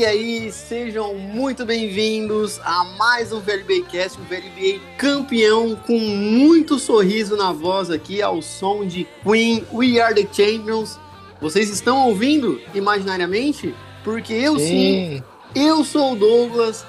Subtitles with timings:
[0.00, 7.36] E aí, sejam muito bem-vindos a mais um VLBcast, um VLBA campeão com muito sorriso
[7.36, 10.98] na voz aqui ao som de Queen, We Are The Champions.
[11.38, 13.74] Vocês estão ouvindo imaginariamente?
[14.02, 15.22] Porque eu sim, sim
[15.54, 16.86] eu sou o Douglas,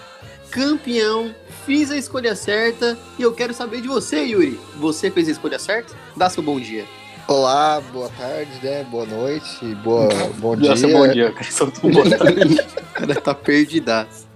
[0.49, 1.35] campeão,
[1.65, 4.57] fiz a escolha certa e eu quero saber de você, Yuri.
[4.77, 5.93] Você fez a escolha certa?
[6.15, 6.85] Dá seu bom dia.
[7.31, 8.83] Olá, boa tarde, né?
[8.83, 10.09] Boa noite, boa,
[10.39, 10.71] bom dia.
[10.71, 11.49] Nossa, bom dia, cara.
[11.49, 11.65] Só
[12.17, 12.59] tarde.
[12.59, 14.27] o cara tá perdidaço.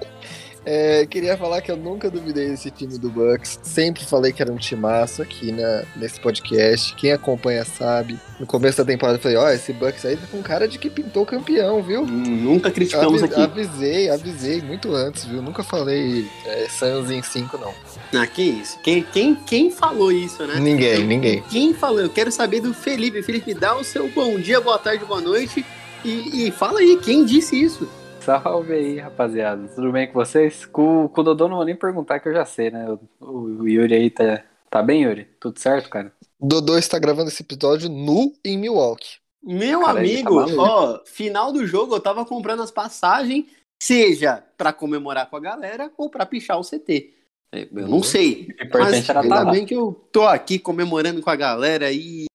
[0.65, 3.59] É, queria falar que eu nunca duvidei desse time do Bucks.
[3.61, 6.95] Sempre falei que era um timaço aqui na, nesse podcast.
[6.95, 8.19] Quem acompanha sabe.
[8.39, 10.79] No começo da temporada eu falei, ó, oh, esse Bucks aí tá com cara de
[10.79, 12.05] que pintou campeão, viu?
[12.05, 13.41] Nunca criticamos Avis, aqui.
[13.41, 15.41] Avisei, avisei muito antes, viu?
[15.41, 17.73] Nunca falei é, Suns em 5, não.
[18.19, 18.79] Ah, que isso?
[18.79, 20.59] Quem, quem, quem falou isso, né?
[20.59, 21.43] Ninguém, ninguém.
[21.49, 21.99] Quem falou?
[21.99, 23.21] Eu quero saber do Felipe.
[23.21, 25.63] Felipe, dá o seu bom dia, boa tarde, boa noite.
[26.03, 27.87] E, e fala aí, quem disse isso?
[28.25, 29.67] Salve aí, rapaziada.
[29.67, 30.65] Tudo bem com vocês?
[30.65, 32.87] Com, com o Dodô não vou nem perguntar que eu já sei, né?
[33.19, 35.25] O, o Yuri aí tá, tá bem, Yuri?
[35.39, 36.11] Tudo certo, cara?
[36.39, 39.17] Dodô está gravando esse episódio nu em Milwaukee.
[39.43, 43.45] Meu cara, amigo, tá ó, final do jogo eu tava comprando as passagens,
[43.79, 47.13] seja para comemorar com a galera ou para pichar o CT.
[47.51, 48.47] Eu não sei.
[48.73, 52.25] Mas ainda bem que eu tô aqui comemorando com a galera e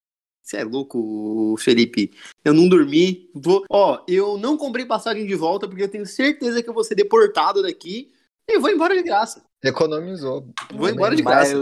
[0.51, 2.11] você é louco, Felipe.
[2.45, 3.31] Eu não dormi.
[3.33, 3.65] Vou...
[3.70, 6.97] Ó, eu não comprei passagem de volta porque eu tenho certeza que eu vou ser
[6.97, 8.11] deportado daqui
[8.48, 9.45] e vou embora de graça.
[9.62, 10.48] Economizou.
[10.75, 11.55] Vou embora de graça.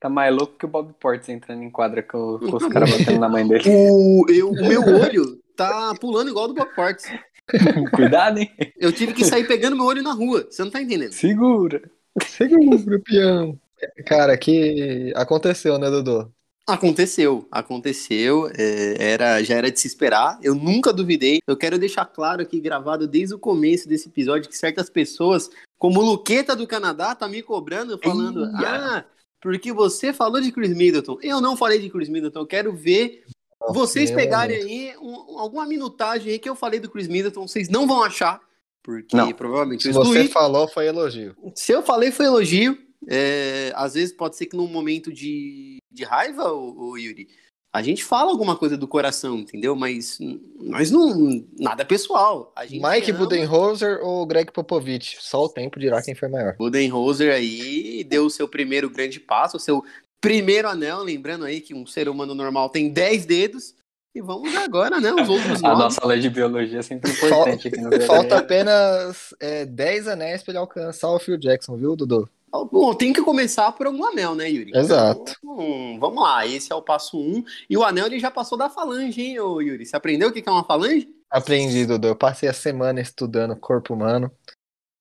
[0.00, 3.20] Tá mais louco que o Bob Portes entrando em quadra com, com os caras batendo
[3.20, 3.64] na mãe dele.
[3.68, 7.12] O, eu, o meu olho tá pulando igual do Bob Portes.
[7.94, 8.50] Cuidado, hein?
[8.78, 10.46] Eu tive que sair pegando meu olho na rua.
[10.48, 11.12] Você não tá entendendo.
[11.12, 11.82] Segura.
[12.24, 13.58] Segura, peão.
[14.06, 16.32] Cara, que aconteceu, né, Dudu?
[16.72, 21.40] Aconteceu, aconteceu, é, era, já era de se esperar, eu nunca duvidei.
[21.46, 26.00] Eu quero deixar claro aqui, gravado desde o começo desse episódio, que certas pessoas, como
[26.00, 28.68] o Luqueta do Canadá, tá me cobrando, falando, Eia.
[28.68, 29.04] ah,
[29.40, 31.18] porque você falou de Chris Middleton.
[31.22, 33.24] Eu não falei de Chris Middleton, eu quero ver
[33.60, 37.68] Nossa, vocês pegarem aí um, alguma minutagem aí que eu falei do Chris Middleton, vocês
[37.68, 38.40] não vão achar,
[38.82, 39.32] porque não.
[39.32, 39.82] provavelmente...
[39.82, 41.34] Se você falou, foi elogio.
[41.54, 42.89] Se eu falei, foi elogio.
[43.08, 47.28] É, às vezes pode ser que num momento de, de raiva, o, Yuri,
[47.72, 49.76] a gente fala alguma coisa do coração, entendeu?
[49.76, 50.18] Mas
[50.60, 51.44] nós não.
[51.58, 52.52] Nada pessoal.
[52.68, 53.20] Mike ama...
[53.20, 55.16] Budenholzer ou Greg Popovich?
[55.20, 56.56] Só o tempo dirá quem foi maior.
[56.56, 59.84] Budenholzer aí deu o seu primeiro grande passo, o seu
[60.20, 61.02] primeiro anel.
[61.02, 63.74] Lembrando aí que um ser humano normal tem 10 dedos.
[64.12, 65.12] E vamos agora, né?
[65.12, 69.64] Os outros A nossa lei de biologia é sempre importante aqui no Falta apenas é,
[69.64, 72.28] 10 anéis para ele alcançar o Phil Jackson, viu, Dudu?
[72.50, 74.72] Bom, tem que começar por algum anel, né, Yuri?
[74.74, 75.34] Exato.
[75.38, 77.20] Então, vamos lá, esse é o passo 1.
[77.20, 79.86] Um, e o anel ele já passou da falange, hein, ô, Yuri?
[79.86, 81.08] Você aprendeu o que é uma falange?
[81.30, 82.08] Aprendi, Dudu.
[82.08, 84.30] Eu passei a semana estudando corpo humano.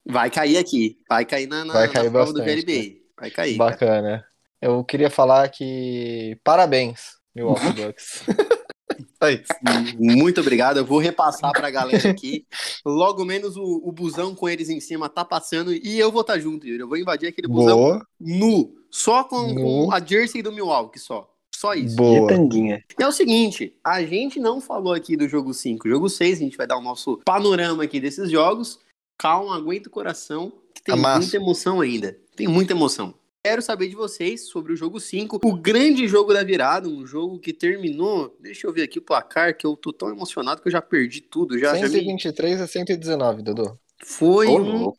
[0.06, 0.98] Vai cair aqui.
[1.10, 3.02] Vai cair na, na, Vai cair na prova do VLB.
[3.20, 3.58] Vai cair.
[3.58, 4.02] Bacana.
[4.02, 4.26] Cara.
[4.62, 8.24] Eu queria falar que parabéns, Milwaukee Bucks.
[9.22, 9.44] É
[9.98, 10.78] Muito obrigado.
[10.78, 12.46] Eu vou repassar para a galera aqui.
[12.86, 16.34] Logo menos o, o, busão com eles em cima tá passando e eu vou estar
[16.34, 16.82] tá junto, Yuri.
[16.82, 18.08] Eu vou invadir aquele busão Boa.
[18.20, 18.76] nu.
[18.90, 21.30] Só com, com, a jersey do Milwaukee, só.
[21.54, 21.96] Só isso.
[21.98, 22.32] Boa.
[22.32, 25.90] E é o seguinte, a gente não falou aqui do jogo 5.
[25.90, 28.80] Jogo 6, a gente vai dar o nosso panorama aqui desses jogos.
[29.18, 31.20] Calma, aguenta o coração, que tem Amassa.
[31.20, 32.18] muita emoção ainda.
[32.36, 33.14] Tem muita emoção.
[33.42, 37.40] Quero saber de vocês sobre o jogo 5, o grande jogo da virada, um jogo
[37.40, 38.36] que terminou.
[38.38, 41.22] Deixa eu ver aqui o placar, que eu tô tão emocionado que eu já perdi
[41.22, 41.58] tudo.
[41.58, 42.64] Já, 123 já me...
[42.64, 43.80] a 119, Dudu.
[44.04, 44.94] Foi oh, um.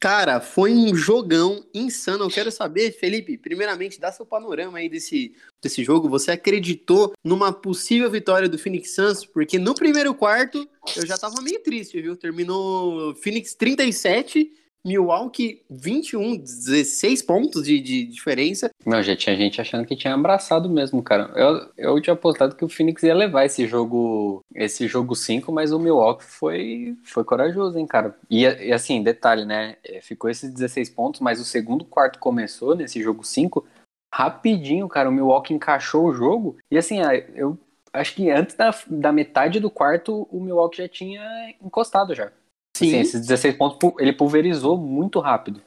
[0.00, 2.24] Cara, foi um jogão insano.
[2.24, 6.08] Eu quero saber, Felipe, primeiramente, dá seu panorama aí desse, desse jogo.
[6.08, 9.26] Você acreditou numa possível vitória do Phoenix Suns?
[9.26, 10.66] Porque no primeiro quarto
[10.96, 12.16] eu já tava meio triste, viu?
[12.16, 14.50] Terminou Phoenix 37
[14.84, 18.70] Milwaukee 21, 16 pontos de, de diferença.
[18.84, 21.30] Não, já tinha gente achando que tinha abraçado mesmo, cara.
[21.36, 25.72] Eu, eu tinha apostado que o Phoenix ia levar esse jogo esse jogo 5, mas
[25.72, 28.16] o Milwaukee foi, foi corajoso, hein, cara.
[28.28, 29.76] E, e assim, detalhe, né?
[29.84, 33.64] É, ficou esses 16 pontos, mas o segundo quarto começou nesse jogo 5
[34.12, 35.08] rapidinho, cara.
[35.08, 36.56] O Milwaukee encaixou o jogo.
[36.70, 36.98] E assim,
[37.34, 37.58] eu
[37.92, 41.22] acho que antes da, da metade do quarto, o Milwaukee já tinha
[41.62, 42.30] encostado já.
[42.76, 42.88] Sim.
[42.88, 45.62] Assim, esses 16 pontos ele pulverizou muito rápido.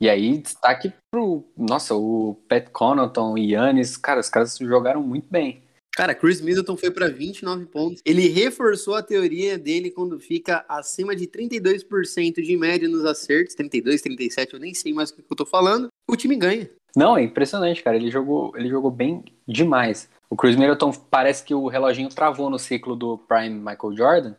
[0.00, 1.44] E aí, destaque pro.
[1.56, 5.62] Nossa, o Pat Connaughton e Yannis, cara, os caras jogaram muito bem.
[5.96, 8.02] Cara, Chris Middleton foi para 29 pontos.
[8.04, 14.02] Ele reforçou a teoria dele quando fica acima de 32% de média nos acertos, 32,
[14.02, 15.86] 37, eu nem sei mais o que eu tô falando.
[16.10, 16.68] O time ganha.
[16.96, 17.96] Não, é impressionante, cara.
[17.96, 20.08] Ele jogou, ele jogou bem demais.
[20.28, 24.34] O Chris Middleton parece que o reloginho travou no ciclo do Prime Michael Jordan.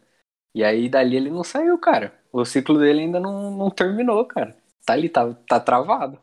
[0.56, 2.18] E aí dali ele não saiu, cara.
[2.31, 4.56] o ciclo dele ainda não, não terminou, cara.
[4.86, 6.18] Tá ali, tá, tá travado.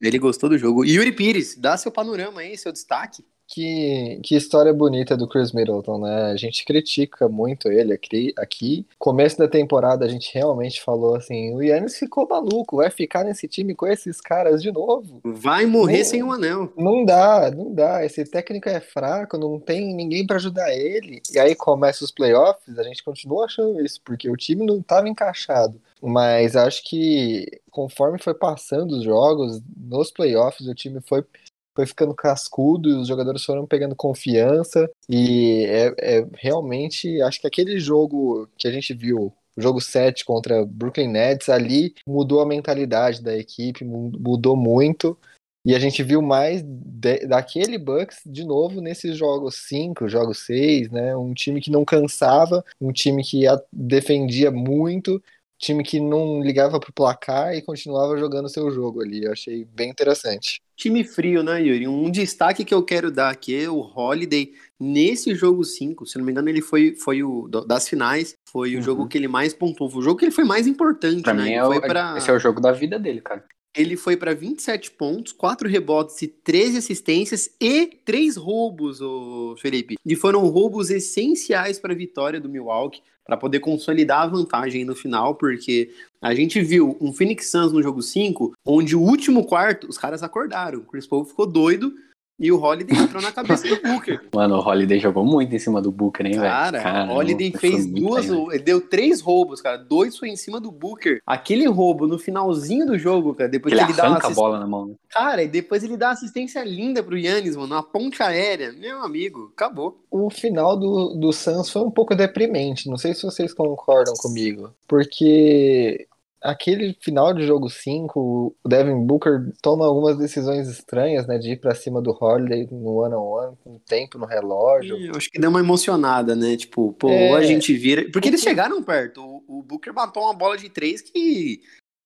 [0.00, 0.86] Ele gostou do jogo.
[0.86, 3.22] Yuri Pires, dá seu panorama aí, seu destaque.
[3.46, 6.32] Que, que história bonita do Chris Middleton, né?
[6.32, 8.86] A gente critica muito ele aqui, aqui.
[8.98, 13.46] Começo da temporada a gente realmente falou assim: o Yannis ficou maluco, vai ficar nesse
[13.46, 15.20] time com esses caras de novo.
[15.22, 16.72] Vai morrer não, sem um anel.
[16.76, 18.04] Não dá, não dá.
[18.04, 21.20] Esse técnico é fraco, não tem ninguém para ajudar ele.
[21.32, 25.08] E aí começa os playoffs, a gente continua achando isso, porque o time não estava
[25.08, 25.80] encaixado.
[26.02, 31.24] Mas acho que conforme foi passando os jogos, nos playoffs, o time foi
[31.74, 34.90] foi ficando cascudo e os jogadores foram pegando confiança.
[35.08, 40.24] E é, é, realmente, acho que aquele jogo que a gente viu, o jogo 7
[40.24, 45.18] contra Brooklyn Nets, ali mudou a mentalidade da equipe, mudou muito.
[45.66, 50.90] E a gente viu mais de, daquele Bucks de novo nesses jogos 5, jogos 6,
[50.90, 51.16] né?
[51.16, 55.22] Um time que não cansava, um time que defendia muito,
[55.58, 59.24] time que não ligava pro placar e continuava jogando seu jogo ali.
[59.24, 60.60] Eu achei bem interessante.
[60.76, 61.86] Time frio, né, Yuri?
[61.86, 66.04] Um destaque que eu quero dar aqui é o Holiday nesse jogo 5.
[66.06, 68.80] Se não me engano, ele foi, foi o das finais, foi uhum.
[68.80, 69.88] o jogo que ele mais pontuou.
[69.88, 71.44] Foi o jogo que ele foi mais importante, pra né?
[71.44, 72.14] Mim é o, pra...
[72.16, 73.44] Esse é o jogo da vida dele, cara.
[73.76, 79.96] Ele foi para 27 pontos, 4 rebotes e 13 assistências e 3 roubos, o Felipe.
[80.04, 84.94] E foram roubos essenciais para a vitória do Milwaukee para poder consolidar a vantagem no
[84.94, 85.90] final, porque
[86.20, 90.22] a gente viu um Phoenix Suns no jogo 5, onde o último quarto os caras
[90.22, 90.80] acordaram.
[90.80, 91.92] O Chris Paul ficou doido
[92.38, 94.20] e o Holiday entrou na cabeça do Booker.
[94.34, 96.42] Mano, o Holiday jogou muito em cima do Booker, hein, velho?
[96.42, 99.76] Cara, o Holiday fez duas, bem, ele deu três roubos, cara.
[99.76, 101.20] Dois foi em cima do Booker.
[101.24, 104.32] Aquele roubo no finalzinho do jogo, cara, depois ele que ele dá uma assist...
[104.32, 104.86] a bola na mão.
[104.86, 104.94] Né?
[105.08, 108.72] Cara, e depois ele dá assistência linda pro Yannis, mano, uma ponte aérea.
[108.72, 110.00] Meu amigo, acabou.
[110.10, 114.72] O final do, do Suns foi um pouco deprimente, não sei se vocês concordam comigo,
[114.88, 116.06] porque
[116.44, 121.38] aquele final de jogo 5, o Devin Booker toma algumas decisões estranhas, né?
[121.38, 124.96] De ir pra cima do Holiday no one-on-one, -on -one, com tempo no relógio.
[124.98, 126.56] Eu acho que deu uma emocionada, né?
[126.56, 127.32] Tipo, pô, é...
[127.32, 128.04] a gente vira.
[128.12, 129.22] Porque eles chegaram perto.
[129.22, 131.62] O, o Booker matou uma bola de três que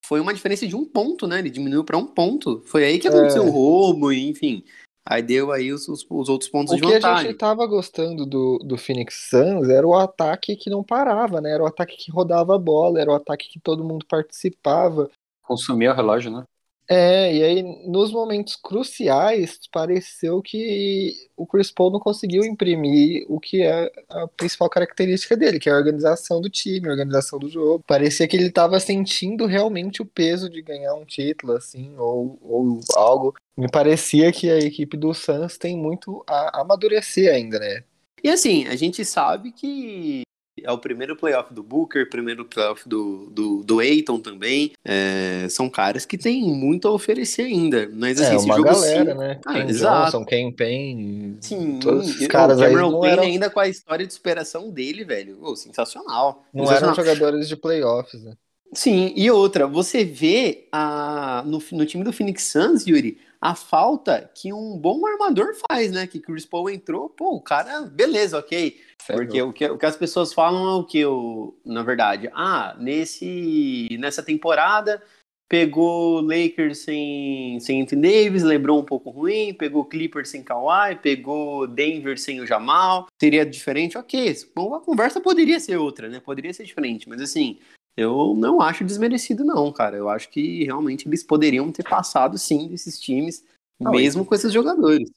[0.07, 1.41] foi uma diferença de um ponto, né?
[1.41, 2.63] Ele diminuiu para um ponto.
[2.65, 3.47] Foi aí que aconteceu é...
[3.47, 4.63] o roubo, enfim.
[5.11, 6.99] Aí deu aí os, os, os outros pontos o de vantagem.
[6.99, 10.85] O que a gente tava gostando do, do Phoenix Suns era o ataque que não
[10.85, 11.51] parava, né?
[11.51, 15.11] Era o ataque que rodava a bola, era o ataque que todo mundo participava.
[15.43, 16.45] Consumia o relógio, né?
[16.91, 23.39] É, e aí nos momentos cruciais pareceu que o Chris Paul não conseguiu imprimir o
[23.39, 27.51] que é a principal característica dele, que é a organização do time, a organização do
[27.51, 27.85] jogo.
[27.87, 32.81] Parecia que ele estava sentindo realmente o peso de ganhar um título, assim, ou, ou
[32.97, 33.35] algo.
[33.55, 37.85] Me parecia que a equipe do Suns tem muito a amadurecer ainda, né?
[38.25, 40.23] E assim, a gente sabe que
[40.65, 44.73] é o primeiro playoff do Booker, primeiro playoff do, do, do Aiton também.
[44.85, 47.89] É, são caras que têm muito a oferecer ainda.
[47.93, 49.41] Mas assim, é, esse uma jogo galera, sim, né?
[49.45, 50.05] Ah, Ken exato.
[50.05, 51.39] Johnson, Ken Payne.
[51.41, 54.13] Sim, todos esses caras o aí Cameron não Payne eram, ainda com a história de
[54.13, 55.39] superação dele, velho.
[55.41, 56.45] Oh, sensacional.
[56.53, 56.95] não sensacional.
[56.95, 58.35] eram jogadores de playoffs, né?
[58.73, 64.31] Sim, e outra, você vê a, no, no time do Phoenix Suns, Yuri, a falta
[64.35, 66.07] que um bom armador faz, né?
[66.07, 68.81] Que Chris Paul entrou, pô, o cara, beleza, ok.
[69.07, 72.77] Porque o que, o que as pessoas falam é o que, o, na verdade, ah,
[72.79, 75.03] nesse, nessa temporada
[75.49, 81.67] pegou Lakers sem, sem Anthony Davis, LeBron um pouco ruim, pegou Clippers sem Kawhi, pegou
[81.67, 83.97] Denver sem o Jamal, seria diferente?
[83.97, 86.21] Ok, a conversa poderia ser outra, né?
[86.21, 87.59] Poderia ser diferente, mas assim,
[87.99, 89.97] eu não acho desmerecido, não, cara.
[89.97, 93.45] Eu acho que realmente eles poderiam ter passado, sim, desses times,
[93.79, 95.11] não, mesmo com esses jogadores.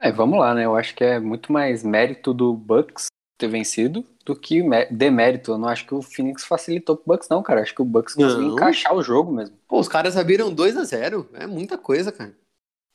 [0.00, 0.64] É, vamos lá, né?
[0.64, 5.52] Eu acho que é muito mais mérito do Bucks ter vencido do que demérito.
[5.52, 7.60] Eu não acho que o Phoenix facilitou pro Bucks, não, cara.
[7.60, 9.54] Eu acho que o Bucks conseguiu encaixar o jogo mesmo.
[9.68, 12.34] Pô, os caras abriram 2 a 0 É muita coisa, cara.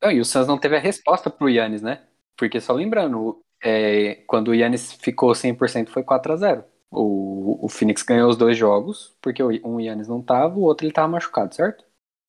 [0.01, 2.01] Não, e o Suns não teve a resposta pro Yannis, né?
[2.35, 7.69] Porque, só lembrando, é, quando o Yannis ficou 100% foi 4 a 0 o, o
[7.69, 11.53] Phoenix ganhou os dois jogos, porque um Yannis não tava, o outro ele tava machucado,
[11.53, 11.85] certo?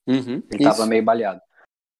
[0.08, 0.70] Uhum, ele isso.
[0.70, 1.40] tava meio baleado.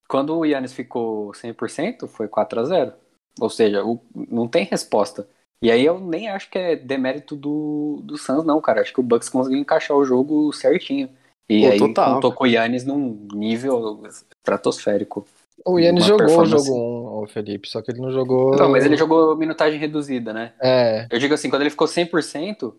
[0.09, 2.93] Quando o Yannis ficou 100%, foi 4 a 0
[3.41, 5.29] Ou seja, o, não tem resposta.
[5.61, 8.81] E aí eu nem acho que é demérito do, do Suns, não, cara.
[8.81, 11.11] Acho que o Bucks conseguiu encaixar o jogo certinho.
[11.49, 12.15] E Pô, aí total.
[12.15, 14.03] contou com o Yannis num nível
[14.41, 15.27] estratosférico.
[15.67, 18.57] O Yannis jogou o jogo 1, Felipe, só que ele não jogou.
[18.57, 20.53] Não, mas ele jogou minutagem reduzida, né?
[20.61, 21.07] É.
[21.11, 22.75] Eu digo assim, quando ele ficou 100%,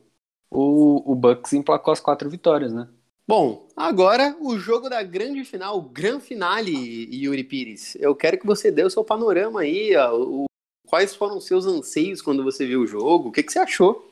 [0.52, 2.88] o, o Bucks emplacou as quatro vitórias, né?
[3.28, 6.74] Bom, agora o jogo da grande final, o grande finale,
[7.16, 7.96] Yuri Pires.
[8.00, 10.46] Eu quero que você dê o seu panorama aí, ó, o,
[10.88, 14.12] quais foram os seus anseios quando você viu o jogo, o que, que você achou?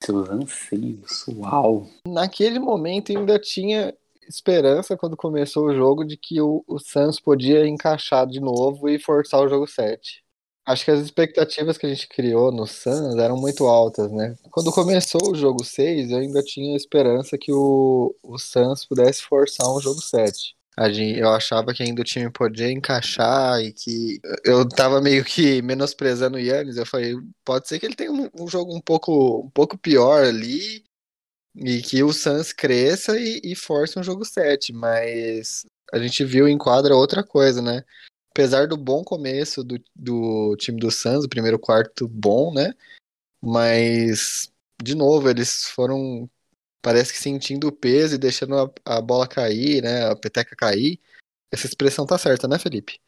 [0.00, 1.88] Seus anseios, uau.
[2.06, 3.92] Naquele momento ainda tinha
[4.28, 8.98] esperança quando começou o jogo de que o, o Suns podia encaixar de novo e
[8.98, 10.24] forçar o jogo 7.
[10.66, 14.34] Acho que as expectativas que a gente criou no Suns eram muito altas, né?
[14.50, 19.68] Quando começou o jogo 6, eu ainda tinha esperança que o, o Suns pudesse forçar
[19.72, 20.56] um jogo 7.
[21.18, 26.36] Eu achava que ainda o time podia encaixar e que eu tava meio que menosprezando
[26.36, 26.76] o Yannis.
[26.76, 27.14] Eu falei,
[27.44, 30.84] pode ser que ele tenha um, um jogo um pouco, um pouco pior ali
[31.56, 36.46] e que o Suns cresça e, e force um jogo 7, mas a gente viu
[36.46, 37.82] em quadra outra coisa, né?
[38.30, 42.74] Apesar do bom começo do, do time do Suns, o primeiro quarto bom, né?
[43.42, 46.28] Mas, de novo, eles foram,
[46.82, 50.10] parece que sentindo o peso e deixando a, a bola cair, né?
[50.10, 51.00] A peteca cair.
[51.50, 53.00] Essa expressão tá certa, né, Felipe?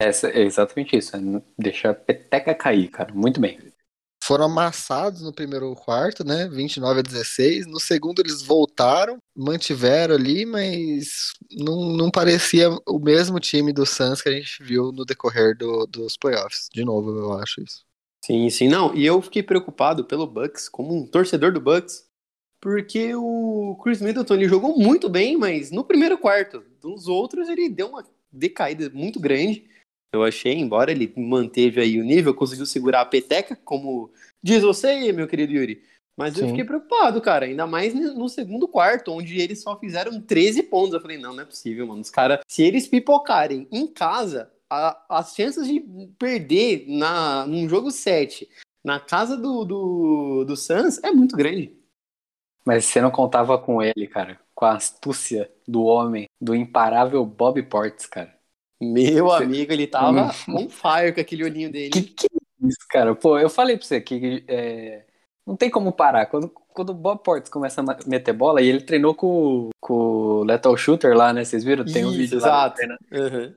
[0.00, 1.20] Essa, é exatamente isso, é
[1.58, 3.12] deixar a peteca cair, cara.
[3.12, 3.69] Muito bem
[4.30, 6.48] foram amassados no primeiro quarto, né?
[6.48, 7.66] 29 a 16.
[7.66, 14.22] No segundo eles voltaram, mantiveram ali, mas não, não parecia o mesmo time do Suns
[14.22, 16.68] que a gente viu no decorrer do, dos playoffs.
[16.72, 17.84] De novo, eu acho isso.
[18.24, 18.94] Sim, sim, não.
[18.94, 22.04] E eu fiquei preocupado pelo Bucks, como um torcedor do Bucks,
[22.60, 27.68] porque o Chris Middleton ele jogou muito bem, mas no primeiro quarto, dos outros ele
[27.68, 29.64] deu uma decaída muito grande.
[30.12, 34.12] Eu achei, embora ele manteve aí o nível, conseguiu segurar a peteca, como
[34.42, 35.82] diz você, meu querido Yuri.
[36.16, 36.42] Mas Sim.
[36.42, 37.46] eu fiquei preocupado, cara.
[37.46, 40.92] Ainda mais no segundo quarto, onde eles só fizeram 13 pontos.
[40.92, 42.02] Eu falei, não, não é possível, mano.
[42.02, 45.80] Os caras, se eles pipocarem em casa, a, as chances de
[46.18, 48.48] perder na, num jogo 7
[48.84, 51.74] na casa do, do, do Suns é muito grande.
[52.64, 54.38] Mas você não contava com ele, cara.
[54.54, 58.38] Com a astúcia do homem, do imparável Bob Portes, cara.
[58.80, 59.44] Meu você...
[59.44, 61.90] amigo, ele tava on fire com aquele olhinho dele.
[61.90, 62.26] Que, que
[62.62, 63.14] isso, cara.
[63.14, 65.04] Pô, eu falei pra você que é,
[65.46, 66.26] não tem como parar.
[66.26, 70.44] Quando, quando o Bob Portes começa a meter bola, e ele treinou com, com o
[70.44, 71.44] Lethal Shooter lá, né?
[71.44, 71.84] Vocês viram?
[71.84, 72.80] Tem um vídeo exato.
[72.86, 72.98] lá.
[73.12, 73.54] Uhum.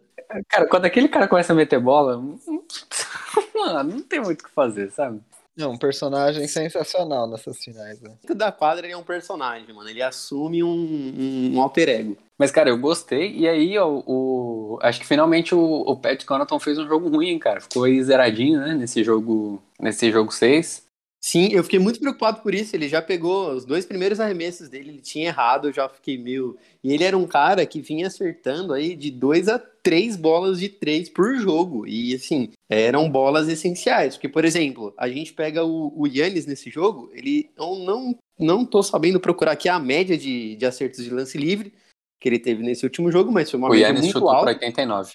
[0.47, 2.17] Cara, quando aquele cara começa a meter bola,
[3.53, 5.21] mano, não tem muito o que fazer, sabe?
[5.57, 8.01] É um personagem sensacional nessas finais.
[8.01, 8.11] Né?
[8.35, 9.87] Da quadra ele é um personagem, mano.
[9.87, 12.17] Ele assume um, um, um alter ego.
[12.37, 13.31] Mas, cara, eu gostei.
[13.35, 17.37] E aí, ó, o, acho que finalmente o, o Pat Connaughton fez um jogo ruim,
[17.37, 17.61] cara.
[17.61, 18.73] Ficou aí zeradinho, né?
[18.73, 20.82] Nesse jogo, nesse jogo 6.
[21.25, 22.75] Sim, eu fiquei muito preocupado por isso.
[22.75, 26.57] Ele já pegou os dois primeiros arremessos dele, ele tinha errado, eu já fiquei meio.
[26.83, 30.67] E ele era um cara que vinha acertando aí de dois a três bolas de
[30.67, 31.87] três por jogo.
[31.87, 34.15] E assim, eram bolas essenciais.
[34.15, 38.65] Porque, por exemplo, a gente pega o, o Yannis nesse jogo, ele eu não, não
[38.65, 41.73] tô sabendo procurar aqui a média de, de acertos de lance livre
[42.19, 44.51] que ele teve nesse último jogo, mas foi uma o média Yannis muito alta.
[44.51, 45.13] O 89.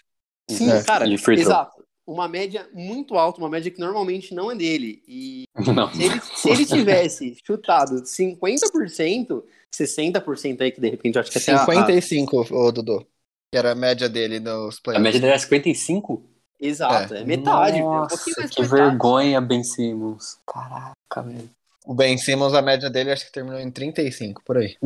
[0.49, 1.78] Sim, é, cara, exato
[2.09, 5.03] uma média muito alta, uma média que normalmente não é dele.
[5.07, 5.45] E
[5.95, 11.37] se ele, se ele, tivesse chutado 50%, 60% aí, que de repente eu acho que
[11.37, 12.57] até 55, a...
[12.57, 13.07] ô Dudu.
[13.53, 15.01] Que era a média dele nos playoffs.
[15.01, 16.23] A média dele era 55?
[16.61, 17.81] Exato, é, é metade.
[17.81, 18.69] Nossa, é um que metade.
[18.69, 20.39] vergonha, Ben Simmons.
[20.47, 21.51] Caraca, velho.
[21.89, 24.77] O Ben Simmons, a média dele, acho que terminou em 35, por aí.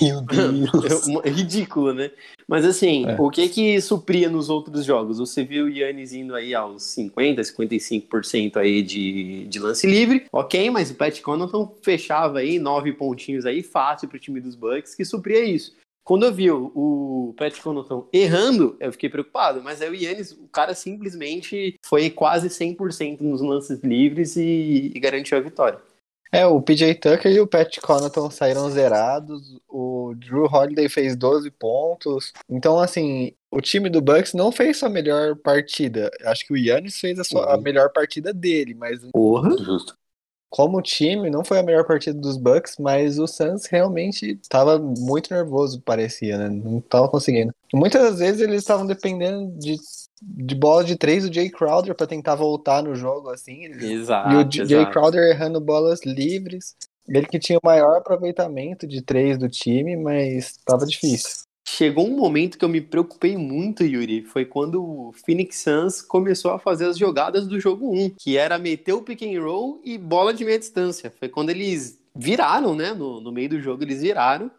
[0.00, 1.06] Meu Deus.
[1.22, 2.10] é ridículo, né?
[2.48, 3.14] Mas assim, é.
[3.20, 5.18] o que que supria nos outros jogos?
[5.18, 10.70] Você viu o Yannis indo aí aos 50, 55% aí de, de lance livre, ok,
[10.70, 15.04] mas o Pat Connaughton fechava aí nove pontinhos aí fácil pro time dos Bucks, que
[15.04, 15.76] supria isso.
[16.02, 20.48] Quando eu vi o Pat Connaughton errando, eu fiquei preocupado, mas aí o Yannis, o
[20.50, 25.78] cara simplesmente foi quase 100% nos lances livres e, e garantiu a vitória.
[26.32, 31.50] É, o PJ Tucker e o Pat Connaughton saíram zerados, o Drew Holiday fez 12
[31.50, 32.32] pontos.
[32.48, 36.10] Então, assim, o time do Bucks não fez sua melhor partida.
[36.24, 39.00] Acho que o Yannis fez a, sua, a melhor partida dele, mas...
[39.12, 39.96] Porra, justo.
[40.48, 45.34] Como time, não foi a melhor partida dos Bucks, mas o Suns realmente estava muito
[45.34, 46.48] nervoso, parecia, né?
[46.48, 47.52] Não estava conseguindo.
[47.74, 49.76] Muitas vezes eles estavam dependendo de
[50.22, 53.64] de bola de três o Jay Crowder para tentar voltar no jogo, assim.
[53.64, 54.56] Exato.
[54.56, 56.74] E o Jay Crowder errando bolas livres.
[57.08, 61.44] Ele que tinha o maior aproveitamento de três do time, mas estava difícil.
[61.68, 64.22] Chegou um momento que eu me preocupei muito, Yuri.
[64.22, 68.58] Foi quando o Phoenix Suns começou a fazer as jogadas do jogo 1, que era
[68.58, 71.12] meter o pick and roll e bola de meia distância.
[71.18, 72.94] Foi quando eles viraram, né?
[72.94, 74.50] No, no meio do jogo, eles viraram.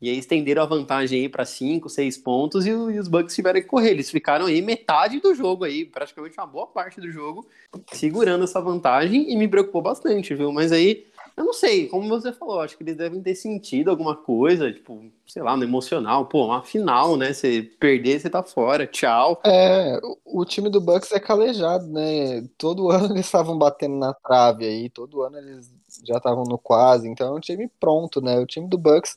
[0.00, 3.60] E aí estenderam a vantagem aí para 5, 6 pontos e, e, os Bucks tiveram
[3.60, 3.90] que correr.
[3.92, 7.46] Eles ficaram aí metade do jogo aí, praticamente uma boa parte do jogo,
[7.92, 10.52] segurando essa vantagem e me preocupou bastante, viu?
[10.52, 14.16] Mas aí Eu não sei, como você falou, acho que eles devem ter sentido alguma
[14.16, 16.24] coisa, tipo, sei lá, no emocional.
[16.26, 17.32] Pô, uma final, né?
[17.32, 18.86] Você perder, você tá fora.
[18.86, 19.40] Tchau.
[19.44, 22.42] É, o, time do Bucks é calejado, né?
[22.56, 25.74] Todo ano eles estavam batendo na trave aí, todo ano eles
[26.06, 28.38] já estavam no quase, então é um time pronto, né?
[28.38, 29.16] O time do Bucks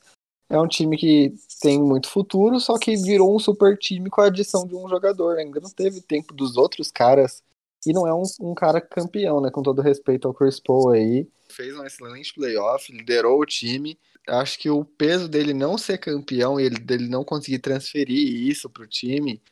[0.50, 4.26] é um time que tem muito futuro, só que virou um super time com a
[4.26, 5.38] adição de um jogador.
[5.38, 7.42] Ainda não teve tempo dos outros caras.
[7.86, 9.50] E não é um, um cara campeão, né?
[9.50, 13.98] Com todo respeito ao Chris Paul aí fez um excelente playoff, liderou o time.
[14.26, 18.70] Acho que o peso dele não ser campeão e ele, dele não conseguir transferir isso
[18.70, 19.42] para o time,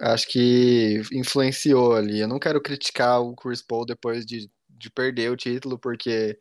[0.00, 2.20] acho que influenciou ali.
[2.20, 6.38] Eu não quero criticar o Chris Paul depois de, de perder o título, porque,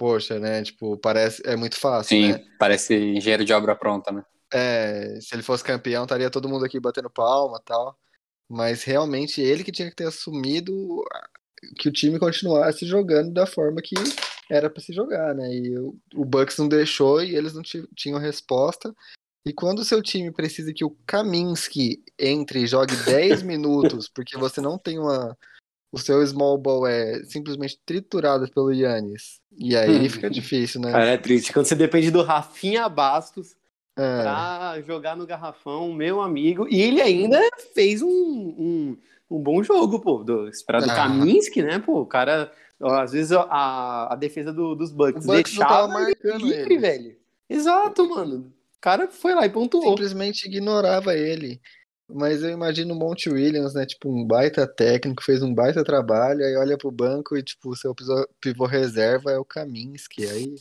[0.00, 0.62] poxa, né?
[0.62, 1.42] Tipo, parece.
[1.44, 2.16] É muito fácil.
[2.16, 2.42] Sim, né?
[2.58, 4.24] parece engenheiro de obra pronta, né?
[4.50, 7.94] É, se ele fosse campeão, estaria todo mundo aqui batendo palma tal.
[8.48, 11.04] Mas realmente ele que tinha que ter assumido
[11.78, 13.94] que o time continuasse jogando da forma que
[14.50, 15.54] era para se jogar, né?
[15.54, 17.62] E o, o Bucks não deixou e eles não
[17.94, 18.94] tinham resposta.
[19.44, 24.38] E quando o seu time precisa que o Kaminsky entre e jogue 10 minutos, porque
[24.38, 25.36] você não tem uma.
[25.92, 29.40] O seu small ball é simplesmente triturado pelo Yannis.
[29.58, 30.10] E aí hum.
[30.10, 30.92] fica difícil, né?
[30.92, 31.52] Cara, é triste.
[31.52, 33.56] Quando você depende do Rafinha Bastos
[33.96, 34.22] é.
[34.22, 36.66] pra jogar no garrafão, meu amigo.
[36.70, 37.40] E ele ainda
[37.74, 38.96] fez um, um
[39.30, 40.24] um bom jogo, pô.
[40.24, 40.94] Do, esperar do ah.
[40.94, 42.00] Kaminsky, né, pô?
[42.00, 46.74] O cara, ó, às vezes a, a defesa do, dos Bucks, Bucks deixava marcando livre,
[46.74, 46.78] ele.
[46.78, 47.16] velho.
[47.48, 48.52] Exato, mano.
[48.76, 49.90] O cara foi lá e pontuou.
[49.90, 51.60] Simplesmente ignorava ele.
[52.12, 53.86] Mas eu imagino o Monte Williams, né?
[53.86, 57.76] Tipo, um baita técnico, fez um baita trabalho, aí olha pro banco e, tipo, o
[57.76, 57.94] seu
[58.40, 60.26] pivô reserva é o Kaminsky.
[60.26, 60.54] Aí.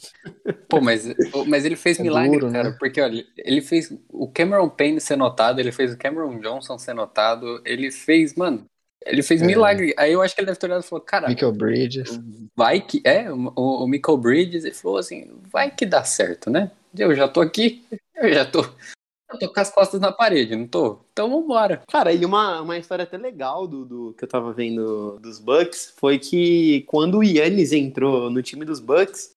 [0.67, 1.07] Pô, mas,
[1.47, 2.75] mas ele fez é milagre, duro, cara, né?
[2.79, 6.93] porque, olha, ele fez o Cameron Payne ser notado, ele fez o Cameron Johnson ser
[6.93, 8.65] notado, ele fez, mano.
[9.05, 9.45] Ele fez é.
[9.45, 9.93] milagre.
[9.97, 11.29] Aí eu acho que ele deve ter olhado e falou, cara.
[11.29, 12.19] Michael Bridges.
[12.55, 13.01] Vai que.
[13.05, 16.69] É, o, o Michael Bridges, ele falou assim: vai que dá certo, né?
[16.97, 17.83] Eu já tô aqui,
[18.15, 18.61] eu já tô
[19.31, 20.99] eu tô com as costas na parede, não tô?
[21.11, 21.83] Então vambora.
[21.87, 25.93] Cara, e uma, uma história até legal do, do que eu tava vendo dos Bucks
[25.97, 29.31] foi que quando o Yannis entrou no time dos Bucks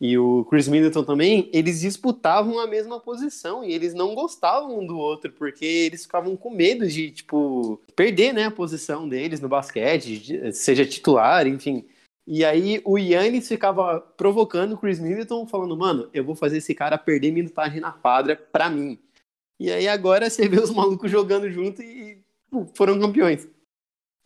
[0.00, 4.86] e o Chris Middleton também, eles disputavam a mesma posição e eles não gostavam um
[4.86, 9.48] do outro porque eles ficavam com medo de, tipo, perder, né, a posição deles no
[9.48, 11.86] basquete, seja titular, enfim.
[12.26, 16.74] E aí o Yannis ficava provocando o Chris Middleton, falando, mano, eu vou fazer esse
[16.74, 18.98] cara perder minutagem na quadra pra mim.
[19.58, 22.22] E aí agora você vê os malucos jogando junto e
[22.74, 23.48] foram campeões.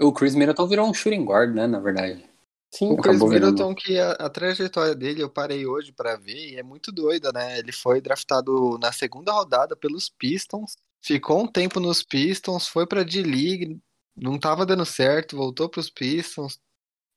[0.01, 2.25] O Chris Middleton virou um shooting guard, né, na verdade.
[2.73, 6.57] Sim, o Chris Middleton, que a, a, trajetória dele eu parei hoje para ver e
[6.57, 7.59] é muito doida, né?
[7.59, 13.03] Ele foi draftado na segunda rodada pelos Pistons, ficou um tempo nos Pistons, foi pra
[13.03, 13.79] D-League,
[14.17, 16.61] não tava dando certo, voltou pros Pistons.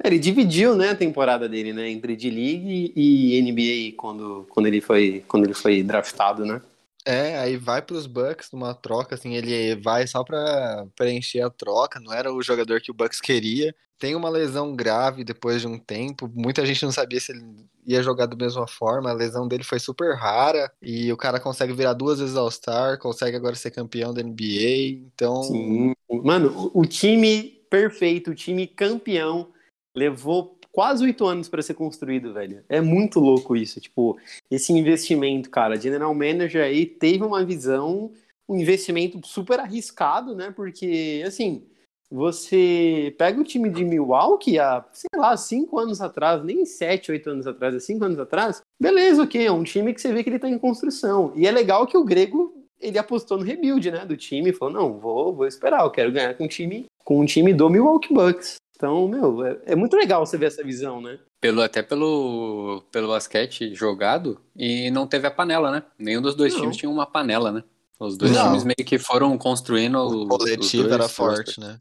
[0.03, 5.23] Ele dividiu, né, a temporada dele, né, entre D-League e NBA quando, quando, ele foi,
[5.27, 6.61] quando ele foi draftado, né?
[7.05, 11.99] É, aí vai pros Bucks numa troca, assim, ele vai só pra preencher a troca,
[11.99, 13.75] não era o jogador que o Bucks queria.
[13.99, 17.43] Tem uma lesão grave depois de um tempo, muita gente não sabia se ele
[17.85, 21.73] ia jogar da mesma forma, a lesão dele foi super rara, e o cara consegue
[21.73, 25.43] virar duas vezes All-Star, consegue agora ser campeão da NBA, então...
[25.43, 25.93] Sim.
[26.09, 29.51] Mano, o time perfeito, o time campeão,
[29.95, 32.63] levou quase oito anos para ser construído, velho.
[32.67, 33.79] É muito louco isso.
[33.79, 34.17] Tipo,
[34.51, 35.79] esse investimento, cara.
[35.79, 38.11] General Manager aí teve uma visão,
[38.49, 40.51] um investimento super arriscado, né?
[40.51, 41.63] Porque, assim,
[42.11, 47.29] você pega o time de Milwaukee há, sei lá, cinco anos atrás, nem sete, oito
[47.29, 48.61] anos atrás, é cinco anos atrás.
[48.81, 51.31] Beleza, ok, é um time que você vê que ele tá em construção.
[51.35, 54.99] E é legal que o Grego ele apostou no rebuild, né, do time, falou, não,
[54.99, 58.57] vou, vou esperar, eu quero ganhar com um time, com um time do Milwaukee Bucks.
[58.75, 61.19] Então, meu, é, é, muito legal você ver essa visão, né?
[61.39, 65.83] Pelo, até pelo, pelo basquete jogado, e não teve a panela, né?
[65.97, 66.61] Nenhum dos dois não.
[66.61, 67.63] times tinha uma panela, né?
[67.99, 68.45] Os dois não.
[68.45, 69.97] times meio que foram construindo.
[69.97, 71.77] O coletivo era forte, né?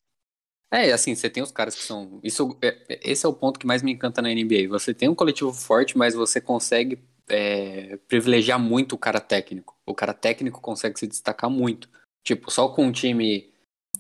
[0.71, 2.19] É, assim, você tem os caras que são.
[2.23, 4.69] Isso, é, esse é o ponto que mais me encanta na NBA.
[4.71, 9.77] Você tem um coletivo forte, mas você consegue é, privilegiar muito o cara técnico.
[9.85, 11.91] O cara técnico consegue se destacar muito.
[12.25, 13.52] Tipo, só com um time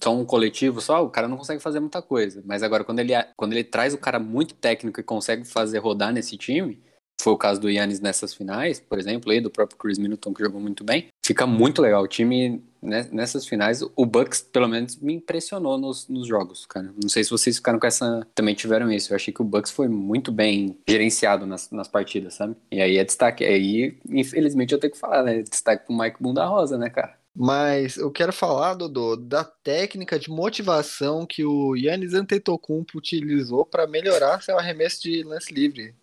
[0.02, 2.42] só um coletivo só, o cara não consegue fazer muita coisa.
[2.44, 6.12] Mas agora, quando ele, quando ele traz o cara muito técnico e consegue fazer rodar
[6.12, 6.82] nesse time,
[7.22, 10.42] foi o caso do Yannis nessas finais, por exemplo, e do próprio Chris Middleton, que
[10.42, 12.02] jogou muito bem, fica muito legal.
[12.02, 16.92] O time, nessas finais, o Bucks, pelo menos, me impressionou nos, nos jogos, cara.
[17.00, 18.26] Não sei se vocês ficaram com essa.
[18.34, 19.12] Também tiveram isso.
[19.12, 22.56] Eu achei que o Bucks foi muito bem gerenciado nas, nas partidas, sabe?
[22.72, 23.44] E aí é destaque.
[23.44, 25.42] Aí, infelizmente, eu tenho que falar, né?
[25.42, 27.21] Destaque pro Mike Bunda Rosa, né, cara?
[27.34, 33.86] Mas eu quero falar, Dodô, da técnica de motivação que o Yannis Antetokounmpo utilizou para
[33.86, 35.94] melhorar seu arremesso de lance livre.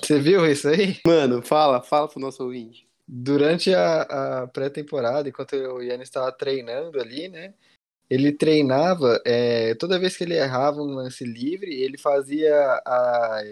[0.00, 0.98] Você viu isso aí?
[1.06, 2.86] Mano, fala, fala pro nosso ouvinte.
[3.06, 4.02] Durante a,
[4.42, 7.52] a pré-temporada, enquanto o Yannis estava treinando ali, né?
[8.08, 12.54] Ele treinava, é, toda vez que ele errava um lance livre, ele fazia
[12.86, 13.42] a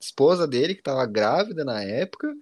[0.00, 2.32] esposa dele, que estava grávida na época,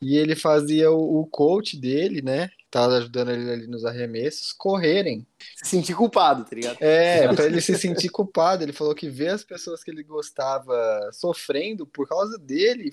[0.00, 2.50] e ele fazia o, o coach dele, né?
[2.72, 5.26] Tava ajudando ele ali nos arremessos, correrem.
[5.62, 6.78] Se sentir culpado, tá ligado?
[6.80, 8.64] É, pra ele se sentir culpado.
[8.64, 12.88] Ele falou que ver as pessoas que ele gostava sofrendo por causa dele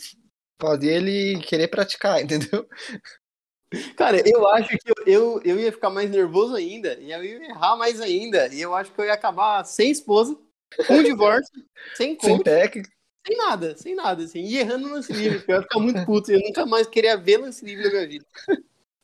[0.62, 2.68] fazia ele querer praticar, entendeu?
[3.96, 7.78] Cara, eu acho que eu, eu ia ficar mais nervoso ainda, e eu ia errar
[7.78, 10.38] mais ainda, e eu acho que eu ia acabar sem esposa,
[10.88, 11.54] com divórcio,
[11.96, 12.89] sem coach, Sem técnico.
[13.26, 16.06] sem nada, sem nada, assim, e errando no lance livre, porque eu ia ficar muito
[16.06, 18.26] puto, eu nunca mais queria ver lance livre na minha vida.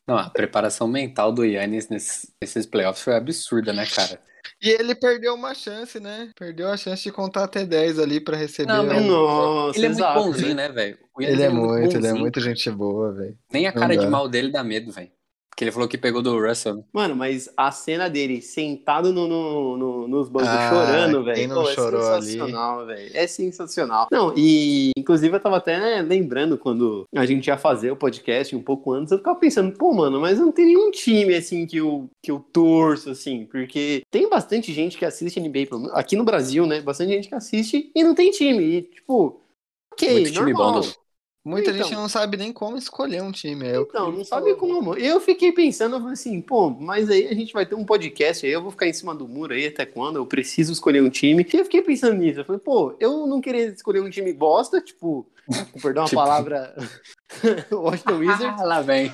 [0.06, 4.20] Não, a preparação mental do Yannis nesses, nesses playoffs foi absurda, né, cara?
[4.62, 6.30] E ele perdeu uma chance, né?
[6.38, 8.72] Perdeu a chance de contar até 10 ali pra receber.
[8.72, 10.20] Não, mas Nossa, ele é muito exato.
[10.22, 10.98] bonzinho, né, velho?
[11.16, 13.36] O Yannis Ele é muito, ele é muito gente boa, velho.
[13.52, 15.10] Nem a cara de mal dele dá medo, velho.
[15.56, 16.84] Porque ele falou que pegou do Russell.
[16.92, 21.34] Mano, mas a cena dele sentado no, no- no- nos bancos Ah, chorando, velho.
[21.34, 23.10] quem não pô, é chorou sensacional, velho.
[23.14, 24.06] É sensacional.
[24.12, 28.54] Não, e inclusive eu tava até né, lembrando quando a gente ia fazer o podcast
[28.54, 31.78] um pouco antes, eu ficava pensando, pô, mano, mas não tem nenhum time assim que
[31.78, 36.66] eu, que eu torço, assim, porque tem bastante gente que assiste NBA, aqui no Brasil,
[36.66, 36.82] né?
[36.82, 38.62] Bastante gente que assiste e não tem time.
[38.62, 39.40] E, tipo,
[39.90, 40.72] ok, Muito time normal.
[40.74, 40.94] bom, Dudu.
[41.46, 41.82] Muita Então.
[41.84, 43.68] gente não sabe nem como escolher um time.
[43.68, 44.94] Eu, Então, não sabe como.
[44.96, 48.44] Eu fiquei pensando, eu falei assim, pô, mas aí a gente vai ter um podcast
[48.44, 50.16] aí, eu vou ficar em cima do muro aí até quando?
[50.16, 51.46] Eu preciso escolher um time.
[51.48, 52.40] E eu fiquei pensando nisso.
[52.40, 55.24] Eu falei, pô, eu não queria escolher um time bosta, tipo,
[55.80, 56.74] perdão a Tipo- palavra,
[57.70, 58.60] Washington Wizards.
[58.60, 59.12] Ah, lá vem.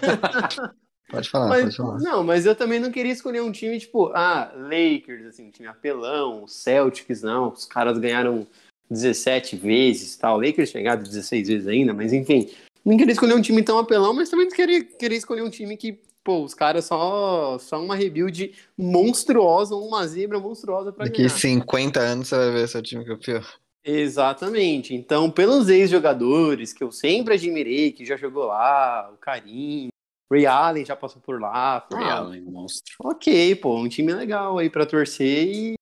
[1.11, 1.99] Pode falar, Mas, pode falar.
[1.99, 5.69] não, mas eu também não queria escolher um time tipo, ah, Lakers, assim, um time
[5.69, 7.49] apelão, Celtics, não.
[7.53, 8.47] Os caras ganharam
[8.91, 10.39] 17 vezes tal.
[10.39, 12.51] Lakers chegaram 16 vezes ainda, mas enfim.
[12.85, 15.77] Não queria escolher um time tão apelão, mas também não queria, queria escolher um time
[15.77, 21.29] que, pô, os caras só, só uma rebuild monstruosa, uma zebra monstruosa pra Daqui ganhar.
[21.31, 23.43] 50 anos você vai ver seu time campeão.
[23.85, 24.95] Exatamente.
[24.95, 29.89] Então, pelos ex-jogadores que eu sempre admirei, que já jogou lá, o Karim,
[30.31, 31.87] Ray Allen já passou por lá.
[31.93, 32.95] Ray Ah, Allen, monstro.
[33.01, 35.75] Ok, pô, um time legal aí pra torcer e,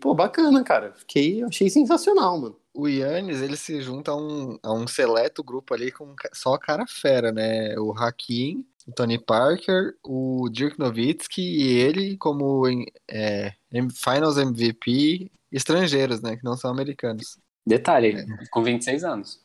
[0.00, 0.92] pô, bacana, cara.
[0.94, 2.56] Fiquei, achei sensacional, mano.
[2.72, 6.84] O Yannis, ele se junta a um, a um seleto grupo ali com só cara
[6.88, 7.78] fera, né?
[7.78, 13.52] O Hakim, o Tony Parker, o Dirk Nowitzki e ele como em- é,
[13.94, 16.36] Finals MVP estrangeiros, né?
[16.36, 17.36] Que não são americanos.
[17.38, 17.40] É.
[17.70, 19.40] Detalhe, com 26 anos.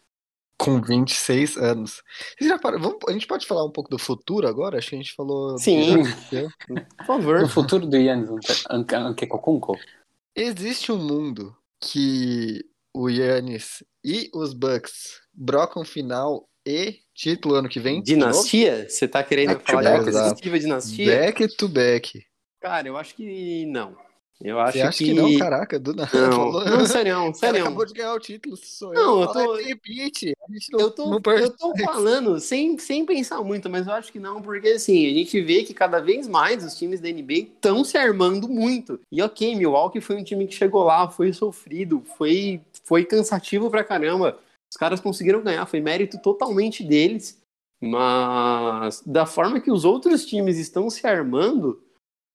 [0.58, 2.02] Com 26 anos.
[2.82, 4.78] Vamos- a gente pode falar um pouco do futuro agora?
[4.80, 5.58] Acho que a gente falou.
[5.58, 6.02] Sim.
[6.02, 6.50] aconteceu.
[6.98, 7.42] Por favor.
[7.42, 8.30] No futuro do Yannis
[8.70, 9.78] Ante- Antetokounmpo,
[10.42, 12.64] Existe um mundo que
[12.96, 18.02] o Yannis e os Bucks brocam final e título ano que vem?
[18.02, 18.88] Dinastia?
[18.88, 21.20] Você tá querendo Back to falar de back, uma dinastia?
[21.20, 22.24] Back to back.
[22.62, 23.98] Cara, eu acho que não.
[24.42, 25.06] Eu acho Você acha que...
[25.06, 25.14] que...
[25.14, 25.38] não?
[25.38, 26.10] Caraca, do nada.
[26.14, 26.64] Não, falou.
[26.66, 27.62] não, sério, O cara sério.
[27.62, 29.28] acabou de ganhar o título, sou Não, eu.
[29.28, 30.34] tô- repeat.
[30.48, 33.94] A gente não, Eu tô, não eu tô falando sem, sem pensar muito, mas eu
[33.94, 37.10] acho que não, porque assim, a gente vê que cada vez mais os times da
[37.10, 38.98] NBA estão se armando muito.
[39.12, 43.84] E ok, Milwaukee foi um time que chegou lá, foi sofrido, foi, foi cansativo pra
[43.84, 44.40] caramba.
[44.72, 47.38] Os caras conseguiram ganhar, foi mérito totalmente deles.
[47.82, 51.82] Mas da forma que os outros times estão se armando,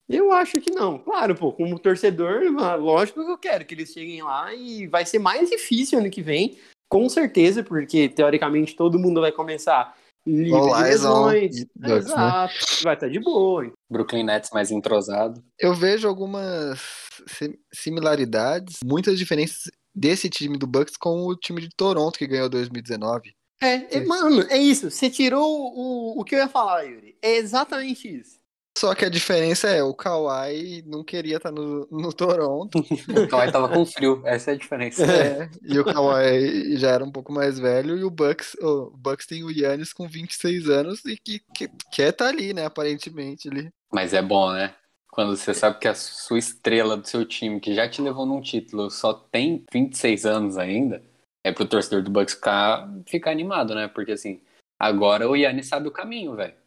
[0.09, 0.99] eu acho que não.
[0.99, 2.43] Claro, pô, como torcedor,
[2.81, 6.23] lógico que eu quero que eles cheguem lá e vai ser mais difícil ano que
[6.23, 11.67] vem, com certeza, porque teoricamente todo mundo vai começar livre All de lesões.
[11.77, 11.97] Né?
[11.97, 12.55] Exato.
[12.83, 13.71] Vai estar de boa.
[13.91, 15.43] Brooklyn Nets mais entrosado.
[15.59, 16.81] Eu vejo algumas
[17.27, 22.49] sim- similaridades, muitas diferenças desse time do Bucks com o time de Toronto que ganhou
[22.49, 23.33] 2019.
[23.63, 24.91] É, é, mano, é isso.
[24.91, 27.17] Você tirou o, o que eu ia falar, Yuri.
[27.23, 28.39] É exatamente isso.
[28.77, 33.53] Só que a diferença é, o Kawhi não queria estar no, no Toronto, O Kawhi
[33.53, 35.05] tava com frio, essa é a diferença.
[35.05, 39.27] é, e o Kawhi já era um pouco mais velho, e o Bucks, o Bucks
[39.27, 43.71] tem o Yannis com 26 anos e que, que quer estar ali, né, aparentemente, ali.
[43.93, 44.75] Mas é bom, né?
[45.09, 48.41] Quando você sabe que a sua estrela do seu time, que já te levou num
[48.41, 51.01] título, só tem 26 anos ainda,
[51.45, 53.87] é pro torcedor do Bucks ficar, ficar animado, né?
[53.87, 54.41] Porque assim,
[54.77, 56.64] agora o Yannis sabe o caminho, velho.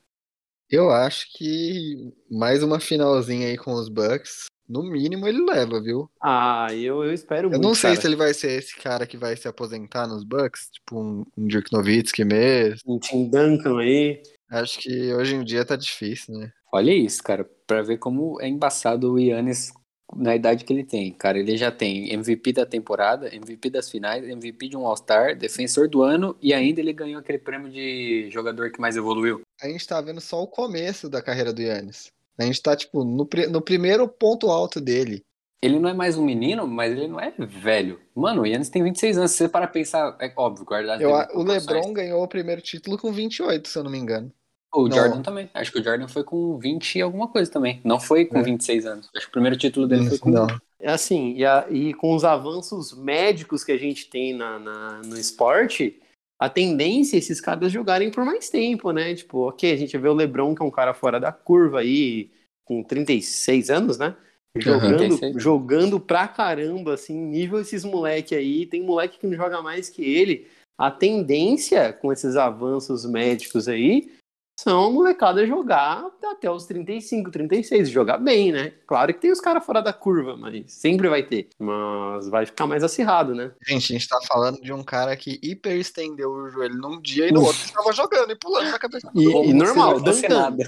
[0.70, 6.10] Eu acho que mais uma finalzinha aí com os Bucks, no mínimo ele leva, viu?
[6.22, 7.64] Ah, eu, eu espero Eu muito.
[7.64, 8.02] não sei cara.
[8.02, 11.48] se ele vai ser esse cara que vai se aposentar nos Bucks, tipo um, um
[11.48, 12.96] Dirk Nowitzki mesmo.
[12.96, 14.22] Um Tim Duncan aí.
[14.52, 16.52] Acho que hoje em dia tá difícil, né?
[16.74, 19.72] Olha isso, cara, pra ver como é embaçado o Yannis
[20.16, 24.28] na idade que ele tem, cara, ele já tem MVP da temporada, MVP das finais,
[24.28, 28.72] MVP de um All-Star, defensor do ano e ainda ele ganhou aquele prêmio de jogador
[28.72, 29.42] que mais evoluiu.
[29.62, 32.12] A gente tá vendo só o começo da carreira do Yannis.
[32.40, 35.24] A gente tá, tipo, no, no primeiro ponto alto dele.
[35.62, 38.00] Ele não é mais um menino, mas ele não é velho.
[38.16, 39.32] Mano, o Yannis tem 26 anos.
[39.32, 41.02] Se você para pensar, é óbvio, guardar.
[41.02, 44.32] Eu, o LeBron ganhou o primeiro título com 28, se eu não me engano.
[44.78, 44.96] O não.
[44.96, 45.50] Jordan também.
[45.56, 47.82] Acho que o Jordan foi com 20 e alguma coisa também.
[47.84, 48.44] Não foi com é.
[48.44, 49.10] 26 anos.
[49.16, 50.30] Acho que o primeiro título dele foi com.
[50.30, 50.48] Não.
[50.80, 55.02] É assim, e, a, e, com os avanços médicos que a gente tem na, na,
[55.04, 56.00] no esporte,
[56.40, 59.16] a tendência é esses caras jogarem por mais tempo, né?
[59.16, 62.30] Tipo, ok, a gente vê o Lebron, que é um cara fora da curva aí,
[62.64, 64.16] com 36 anos, né?
[64.56, 68.68] Jogando, uhum, jogando pra caramba, assim, nível esses moleque aí.
[68.68, 70.48] Tem moleque que não joga mais que ele.
[70.78, 74.12] A tendência com esses avanços médicos aí
[74.60, 78.74] são a molecada jogar até os 35, 36, jogar bem, né?
[78.88, 81.50] Claro que tem os caras fora da curva, mas sempre vai ter.
[81.60, 83.52] Mas vai ficar mais acirrado, né?
[83.68, 87.28] Gente, a gente tá falando de um cara que hiper estendeu o joelho num dia
[87.28, 89.12] e no outro estava jogando e pulando na cabeça.
[89.14, 90.64] E, e normal, dancando.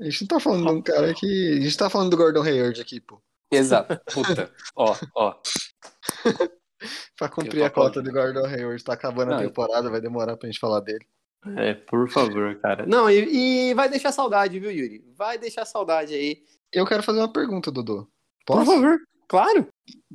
[0.00, 1.58] A gente não tá falando de um cara que.
[1.58, 3.20] A gente tá falando do Gordon Hayward aqui, pô.
[3.50, 4.00] Exato.
[4.12, 4.50] Puta.
[4.74, 5.34] ó, ó.
[7.16, 10.48] pra cumprir a cota do Gordon Hayward, tá acabando não, a temporada, vai demorar pra
[10.48, 11.06] gente falar dele.
[11.56, 12.84] É, por favor, cara.
[12.86, 15.04] Não, e, e, vai deixar saudade, viu, Yuri?
[15.16, 16.42] Vai deixar saudade aí.
[16.72, 18.08] Eu quero fazer uma pergunta, Dudu.
[18.44, 18.64] Posso?
[18.64, 18.98] Por favor,
[19.28, 19.68] claro.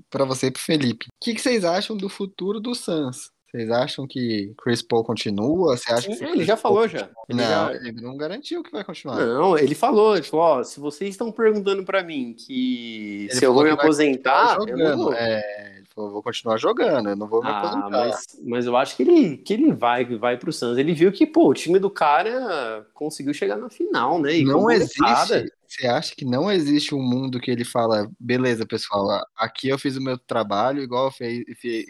[0.10, 1.06] Para você e pro Felipe.
[1.08, 3.32] O que, que, vocês acham do futuro do Suns?
[3.50, 5.78] Vocês acham que Chris Paul continua?
[5.78, 7.08] Você acha que ele já falou já.
[7.30, 7.74] Ele não, já...
[7.76, 9.24] ele não garantiu que vai continuar.
[9.24, 13.46] Não, ele falou, ele falou, ó, se vocês estão perguntando para mim que ele se
[13.46, 15.14] eu vou me aposentar, eu não vou.
[15.14, 17.90] É, eu vou continuar jogando, eu não vou me ah, aposentar.
[17.90, 20.78] Mas, mas eu acho que ele, que ele vai, vai pro Suns.
[20.78, 24.38] Ele viu que, pô, o time do cara conseguiu chegar na final, né?
[24.38, 25.52] E não existe.
[25.68, 29.98] Você acha que não existe um mundo que ele fala, beleza, pessoal, aqui eu fiz
[29.98, 31.44] o meu trabalho, igual eu fiz,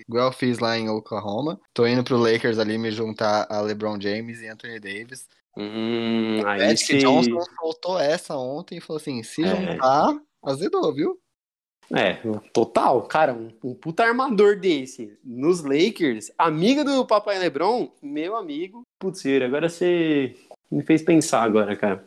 [0.08, 1.60] igual eu fiz lá em Oklahoma.
[1.74, 5.28] Tô indo pro Lakers ali me juntar a LeBron James e Anthony Davis.
[5.58, 6.98] Hum, o Magic se...
[6.98, 9.48] Johnson soltou essa ontem e falou assim: se é.
[9.48, 11.20] juntar, azedou, viu?
[11.92, 12.16] É,
[12.52, 18.84] total, cara, um, um puta armador desse nos Lakers, amiga do Papai Lebron, meu amigo.
[19.00, 20.36] Putz, agora você
[20.72, 22.04] me fez pensar agora, cara.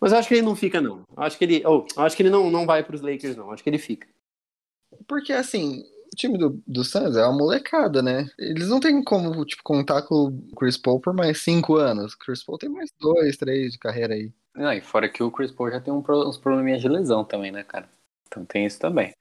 [0.00, 1.04] Mas eu acho que ele não fica, não.
[1.16, 3.46] Eu acho que ele, oh, acho que ele não, não vai pros Lakers, não.
[3.46, 4.08] Eu acho que ele fica.
[5.06, 8.28] Porque, assim, o time do, do Suns é uma molecada, né?
[8.38, 12.14] Eles não tem como, tipo, contar com o Chris Paul por mais cinco anos.
[12.14, 14.32] O Chris Paul tem mais dois, três de carreira aí.
[14.54, 17.50] Não, e fora que o Chris Paul já tem um, uns probleminhas de lesão também,
[17.50, 17.88] né, cara?
[18.32, 19.14] Então tem isso também.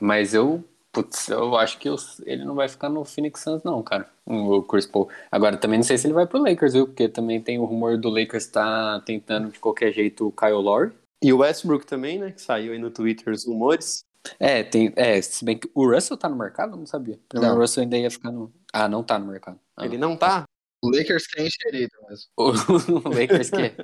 [0.00, 3.82] Mas eu, putz, eu acho que eu, ele não vai ficar no Phoenix Suns, não,
[3.82, 4.08] cara.
[4.24, 5.08] O Chris Paul.
[5.30, 6.86] Agora, também não sei se ele vai pro Lakers, viu?
[6.86, 10.92] Porque também tem o rumor do Lakers tá tentando de qualquer jeito o Kyle Lowry.
[11.22, 12.30] E o Westbrook também, né?
[12.30, 14.04] Que saiu aí no Twitter os rumores.
[14.38, 14.92] É, tem.
[14.96, 17.18] É, se bem que o Russell tá no mercado, eu não sabia.
[17.32, 17.56] Não.
[17.56, 18.52] O Russell ainda ia ficar no.
[18.72, 19.58] Ah, não tá no mercado.
[19.76, 19.84] Ah.
[19.84, 20.44] Ele não tá?
[20.84, 22.26] O Lakers quer enxerido mesmo.
[22.36, 23.74] O, Lakers quer,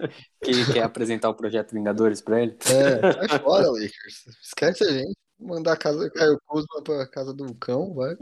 [0.45, 2.57] que quer apresentar o projeto Vingadores pra ele.
[2.67, 4.27] É, sai fora, Lakers.
[4.43, 5.15] Esquece a gente.
[5.39, 8.15] Mandar a casa Caio Kuzma pra casa do cão, vai.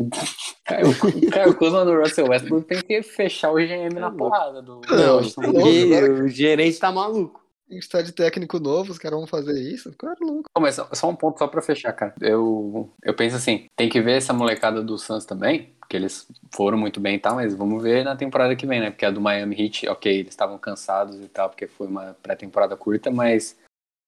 [0.64, 0.86] Caio,
[1.32, 4.62] Caio Kuzma do Russell Westbrook tem que fechar o GM na porrada.
[4.62, 4.80] Do...
[4.88, 7.47] Não, não o gerente tá maluco.
[7.70, 9.92] A gente tá de técnico novo, os caras vão fazer isso?
[9.98, 10.50] Claro, louco.
[10.58, 12.14] Mas só um ponto só pra fechar, cara.
[12.20, 16.78] Eu, eu penso assim, tem que ver essa molecada do Suns também, porque eles foram
[16.78, 18.90] muito bem e tal, mas vamos ver na temporada que vem, né?
[18.90, 22.74] Porque a do Miami Heat, ok, eles estavam cansados e tal, porque foi uma pré-temporada
[22.74, 23.54] curta, mas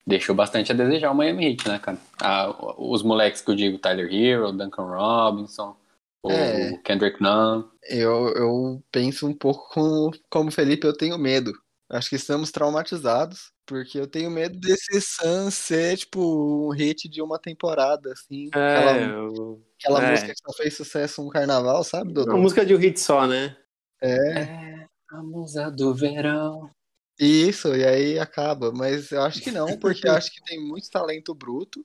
[0.07, 1.99] deixou bastante a desejar o Miami Heat, né, cara?
[2.19, 5.77] Ah, os moleques que eu digo, Tyler Hero, Duncan Robinson,
[6.23, 7.65] o é, Kendrick Nunn.
[7.83, 11.53] Eu, eu penso um pouco como, como Felipe, eu tenho medo.
[11.91, 17.21] Acho que estamos traumatizados, porque eu tenho medo desse Sun ser, tipo, um hit de
[17.21, 18.49] uma temporada, assim.
[18.55, 19.63] É, aquela, eu...
[19.77, 20.11] aquela é.
[20.13, 22.31] música que só fez sucesso no carnaval, sabe, Dodô?
[22.31, 23.57] Uma música de um hit só, né?
[24.01, 24.41] É.
[24.41, 26.71] é a musa do verão.
[27.19, 28.73] Isso, e aí acaba.
[28.73, 31.85] Mas eu acho que não, porque eu acho que tem muito talento bruto.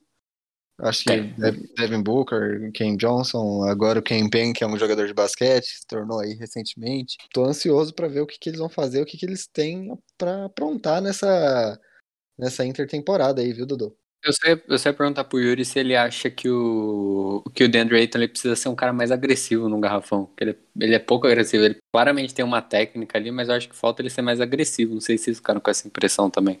[0.78, 1.16] Acho que
[1.76, 5.86] Devin Booker, Ken Johnson, agora o Ken Pen, que é um jogador de basquete, se
[5.86, 7.16] tornou aí recentemente.
[7.32, 9.96] Tô ansioso para ver o que, que eles vão fazer, o que, que eles têm
[10.18, 11.80] para aprontar nessa,
[12.38, 13.96] nessa intertemporada aí, viu, Dudu?
[14.22, 17.96] Eu sei, eu sei perguntar pro Yuri se ele acha que o, que o DeAndre
[17.96, 20.28] Ayton ele precisa ser um cara mais agressivo no garrafão.
[20.38, 21.64] Ele, ele é pouco agressivo.
[21.64, 24.94] Ele claramente tem uma técnica ali, mas eu acho que falta ele ser mais agressivo.
[24.94, 26.60] Não sei se vocês ficaram com essa impressão também.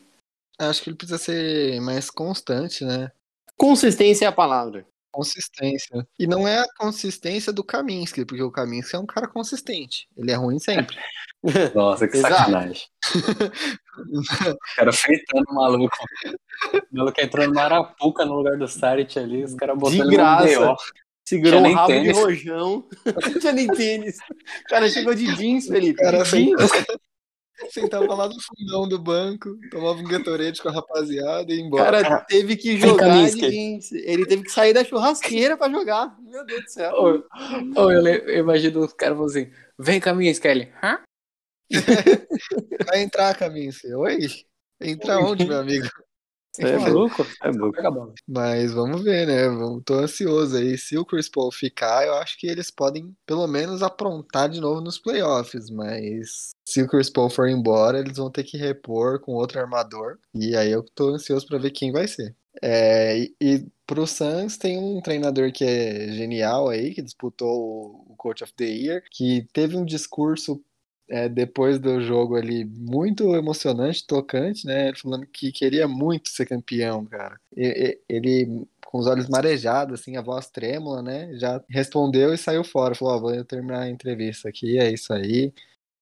[0.58, 3.10] Acho que ele precisa ser mais constante, né?
[3.56, 4.86] Consistência é a palavra.
[5.10, 6.06] Consistência.
[6.18, 10.06] E não é a consistência do Kaminsky, porque o Kaminsky é um cara consistente.
[10.16, 10.96] Ele é ruim sempre.
[11.74, 12.34] Nossa, que Exato.
[12.34, 12.82] sacanagem.
[13.14, 15.96] o cara fritando o maluco.
[16.74, 20.66] O maluco entrou no Arapuca no lugar do Sarit ali, os caras botando no graça.
[20.66, 20.76] BO.
[21.24, 22.16] Segurou um rabo tênis.
[22.16, 22.88] de rojão.
[23.04, 24.16] Não tinha nem tênis.
[24.18, 26.00] O cara chegou de jeans, Felipe.
[26.00, 26.70] Cara, de jeans.
[27.70, 31.66] Sentava lá no fundão do banco, tomava um Gatorade com a rapaziada e ia O
[31.66, 32.02] embora.
[32.02, 33.92] cara teve que jogar jeans.
[33.92, 36.16] Ele teve que sair da churrasqueira pra jogar.
[36.20, 36.92] Meu Deus do céu.
[36.94, 40.70] Ô, ô, eu, le- eu imagino os caras falando assim: vem caminho, Skelly.
[40.82, 41.00] Hã?
[42.86, 43.92] Vai entrar, Camince.
[43.94, 44.18] Oi?
[44.80, 45.86] Entrar onde, meu amigo?
[46.58, 47.26] É É louco.
[47.42, 48.16] É louco.
[48.26, 49.42] Mas vamos ver, né?
[49.84, 50.78] Tô ansioso aí.
[50.78, 54.80] Se o Chris Paul ficar, eu acho que eles podem, pelo menos, aprontar de novo
[54.80, 55.68] nos playoffs.
[55.68, 60.18] Mas se o Chris Paul for embora, eles vão ter que repor com outro armador.
[60.34, 62.34] E aí eu tô ansioso pra ver quem vai ser.
[62.62, 68.14] É, e, e pro Suns tem um treinador que é genial aí, que disputou o-
[68.16, 70.62] Coach of the Year, que teve um discurso
[71.08, 74.92] é, depois do jogo ali muito emocionante, tocante, né?
[75.00, 77.38] Falando que queria muito ser campeão, cara.
[77.56, 81.30] E- e- Ele, com os olhos marejados, assim, a voz trêmula, né?
[81.38, 82.94] Já respondeu e saiu fora.
[82.94, 85.52] Falou: Ó, vou terminar a entrevista aqui, é isso aí.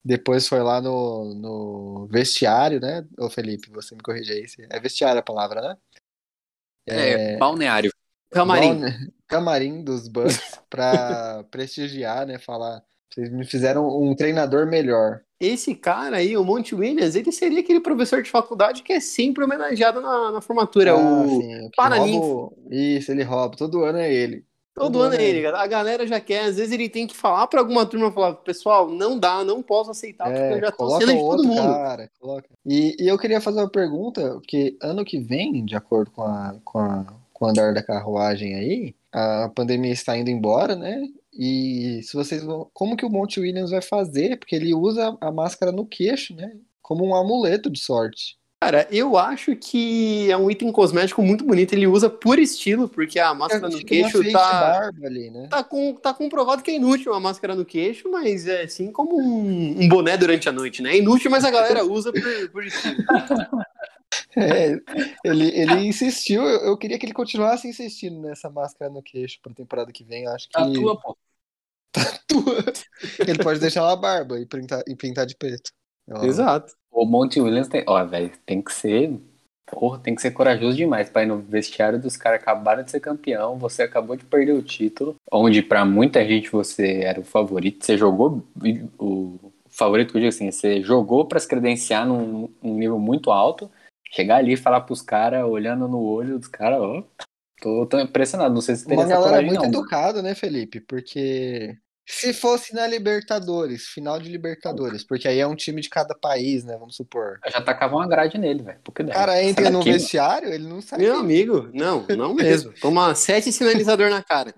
[0.05, 3.07] Depois foi lá no, no vestiário, né?
[3.19, 4.45] Ô Felipe, você me corrige aí.
[4.71, 5.77] É vestiário a palavra, né?
[6.87, 7.91] É, balneário.
[8.31, 8.83] Camarim.
[9.27, 12.39] Camarim dos Bucks pra prestigiar, né?
[12.39, 15.23] Falar, vocês me fizeram um treinador melhor.
[15.41, 19.45] Esse cara aí, o Monte Williams, ele seria aquele professor de faculdade que é sempre
[19.45, 20.93] homenageado na, na formatura.
[20.93, 21.41] Ah, o...
[21.41, 22.19] sim, Paraninfo.
[22.21, 23.57] rouba Isso, ele rouba.
[23.57, 24.45] Todo ano é ele.
[24.75, 25.61] Todo ano é é ele, cara.
[25.63, 28.91] A galera já quer, às vezes ele tem que falar pra alguma turma, falar, pessoal,
[28.91, 31.73] não dá, não posso aceitar, porque eu já tô É, coloca sendo de todo mundo.
[31.73, 32.11] cara.
[32.21, 32.49] Coloca.
[32.67, 36.57] E, e eu queria fazer uma pergunta, que ano que vem, de acordo com, a,
[36.65, 41.07] com, a, com o andar da carruagem aí, a pandemia está indo embora, né?
[41.33, 42.69] E se vocês vão.
[42.75, 44.39] Como que o Monte Williams vai fazer?
[44.39, 46.57] Porque ele usa a máscara no queixo, né?
[46.83, 48.37] Como um amuleto de sorte.
[48.65, 51.75] Cara, eu acho que é um item cosmético muito bonito.
[51.75, 55.49] Ele usa por estilo, porque a máscara no uma queixo tá, barba ali, né?
[55.51, 59.21] tá, com, tá comprovado que é inútil a máscara no queixo, mas é assim como
[59.21, 60.93] um, um boné durante a noite, né?
[60.93, 62.97] É inútil, mas a galera usa por, por estilo.
[64.37, 64.79] É,
[65.25, 69.53] ele, ele insistiu, eu, eu queria que ele continuasse insistindo nessa máscara no queixo pra
[69.53, 70.25] temporada que vem.
[70.25, 71.17] Eu acho que Tatua, pô.
[73.27, 75.73] ele pode deixar a barba e pintar, e pintar de preto.
[76.09, 76.75] Ó, Exato.
[76.95, 77.83] O Monte Williams tem.
[77.87, 79.19] Ó, velho, tem que ser.
[79.67, 83.01] Porra, tem que ser corajoso demais pra ir no vestiário dos caras acabaram de ser
[83.01, 87.85] campeão, você acabou de perder o título, onde pra muita gente você era o favorito,
[87.85, 88.45] você jogou
[88.99, 93.31] o favorito que eu digo assim, você jogou pra se credenciar num, num nível muito
[93.31, 93.71] alto,
[94.13, 97.03] chegar ali e falar pros caras, olhando no olho dos caras, ó,
[97.61, 99.69] tô, tô impressionado, não sei se teria Uma essa galera coragem muito não.
[99.69, 100.79] educada, né, Felipe?
[100.79, 101.75] Porque
[102.07, 106.63] se fosse na Libertadores, final de Libertadores, porque aí é um time de cada país,
[106.63, 106.77] né?
[106.77, 107.39] Vamos supor.
[107.45, 108.79] Eu já tacava uma grade nele, velho.
[108.85, 110.99] Porque O cara entra no vestiário, ele não sai.
[110.99, 112.73] Meu amigo, não, não mesmo.
[112.81, 114.55] Toma sete sinalizador na cara.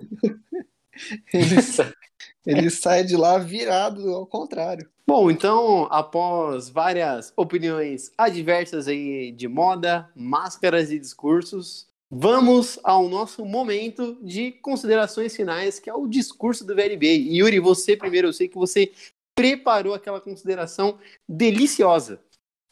[1.33, 1.57] Ele,
[2.45, 4.89] ele sai de lá virado ao contrário.
[5.07, 13.45] Bom, então, após várias opiniões adversas aí de moda, máscaras e discursos, vamos ao nosso
[13.45, 17.07] momento de considerações finais, que é o discurso do VLB.
[17.07, 18.93] Yuri, você primeiro, eu sei que você
[19.35, 22.21] preparou aquela consideração deliciosa.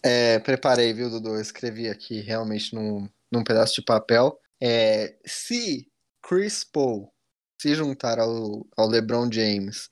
[0.02, 1.30] É, preparei, viu, Dudu?
[1.30, 4.38] Eu escrevi aqui realmente num, num pedaço de papel.
[4.62, 5.90] É, se
[6.22, 7.12] Chris Paul
[7.60, 9.90] se juntar ao, ao LeBron James,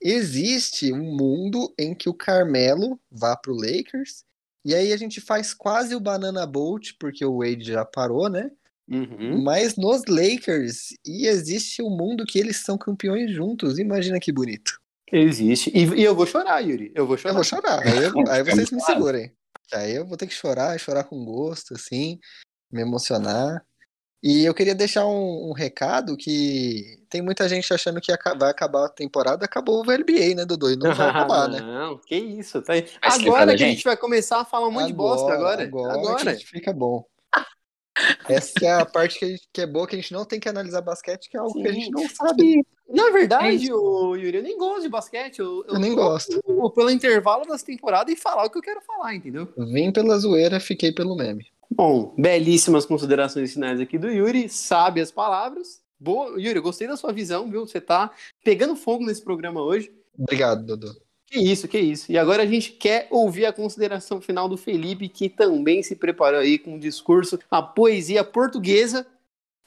[0.00, 4.24] existe um mundo em que o Carmelo vá pro Lakers,
[4.64, 8.50] e aí a gente faz quase o Banana Boat, porque o Wade já parou, né?
[8.90, 9.42] Uhum.
[9.42, 13.78] Mas nos Lakers, e existe um mundo que eles são campeões juntos.
[13.78, 14.80] Imagina que bonito.
[15.12, 15.70] Existe.
[15.74, 16.92] E, e eu vou chorar, Yuri.
[16.94, 17.34] Eu vou Eu chorar.
[17.34, 19.32] vou chorar, aí, eu- aí vocês me segurem.
[19.72, 22.18] Aí eu vou ter que chorar, chorar com gosto, assim,
[22.72, 23.62] me emocionar.
[24.22, 28.86] E eu queria deixar um, um recado que tem muita gente achando que vai acabar
[28.86, 30.72] a temporada, acabou o VLBA, né, Dudu?
[30.72, 31.60] E não vai acabar, né?
[31.62, 32.60] Não, que isso.
[32.62, 32.72] Tá...
[33.00, 33.76] Agora que a gente?
[33.76, 35.62] gente vai começar a falar um monte de bosta agora.
[35.62, 36.34] Agora, Agora.
[36.36, 37.04] que fica bom.
[38.28, 40.38] Essa é a parte que, a gente- que é boa, que a gente não tem
[40.40, 42.64] que analisar basquete, que é algo que a gente não sabe.
[42.88, 43.74] Na É verdade, isso.
[43.74, 45.40] o Yuri, eu nem gosto de basquete.
[45.40, 46.42] Eu, Eu nem tô gosto.
[46.74, 49.46] Pelo intervalo das temporadas e falar o que eu quero falar, entendeu?
[49.56, 51.46] Vim pela zoeira, fiquei pelo meme.
[51.70, 55.82] Bom, belíssimas considerações finais aqui do Yuri, sabe as palavras.
[56.00, 57.66] Boa, Yuri, eu gostei da sua visão, viu?
[57.66, 58.10] Você tá
[58.42, 59.92] pegando fogo nesse programa hoje.
[60.18, 60.96] Obrigado, Dudu.
[61.30, 62.10] Que isso, que isso.
[62.10, 66.40] E agora a gente quer ouvir a consideração final do Felipe, que também se preparou
[66.40, 69.06] aí com um discurso, a poesia portuguesa.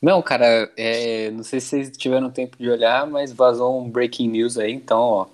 [0.01, 4.29] Não, cara, é, não sei se vocês tiveram tempo de olhar, mas vazou um breaking
[4.29, 5.27] news aí, então, ó,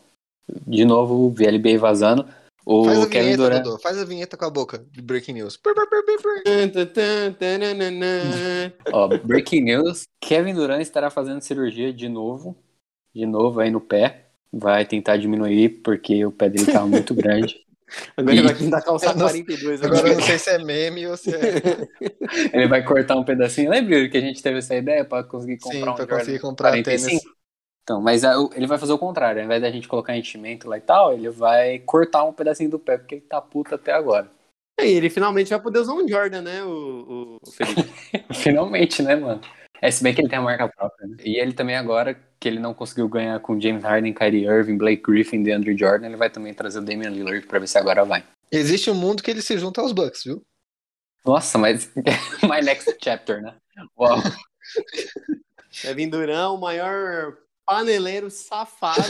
[0.67, 2.27] de novo, o VLB vazando.
[2.65, 3.63] O Faz a Kevin vinheta, Durant.
[3.63, 3.79] Dodô.
[3.79, 5.57] Faz a vinheta com a boca de Breaking News.
[8.91, 12.57] Ó, breaking news: Kevin Durant estará fazendo cirurgia de novo.
[13.15, 14.26] De novo aí no pé.
[14.51, 17.65] Vai tentar diminuir porque o pé dele tá muito grande.
[18.17, 20.15] Agora ele vai tentar calçar Eu não- 42 Agora eu agora.
[20.15, 21.53] não sei se é meme ou se é.
[22.51, 23.69] Ele vai cortar um pedacinho.
[23.69, 26.39] Lembra que a gente teve essa ideia pra conseguir Sim, comprar um pra Jordan conseguir
[26.39, 27.07] comprar 45?
[27.09, 27.23] tênis.
[27.83, 28.23] Então, mas
[28.53, 29.39] ele vai fazer o contrário.
[29.39, 32.77] Ao invés da gente colocar enchimento lá e tal, ele vai cortar um pedacinho do
[32.77, 34.29] pé, porque ele tá puto até agora.
[34.81, 37.89] E ele finalmente vai poder usar um Jordan, né, o, o Felipe?
[38.35, 39.39] Finalmente, né, mano?
[39.81, 41.17] É, se bem que ele tem a marca própria, né?
[41.23, 45.03] E ele também agora, que ele não conseguiu ganhar com James Harden, Kyrie Irving, Blake
[45.03, 48.23] Griffin, DeAndre Jordan, ele vai também trazer o Damian Lillard pra ver se agora vai.
[48.51, 50.43] Existe um mundo que ele se junta aos Bucks, viu?
[51.25, 51.91] Nossa, mas
[52.43, 53.55] my next chapter, né?
[53.97, 54.17] Uau.
[55.81, 59.03] Kevin Durant, o maior paneleiro safado.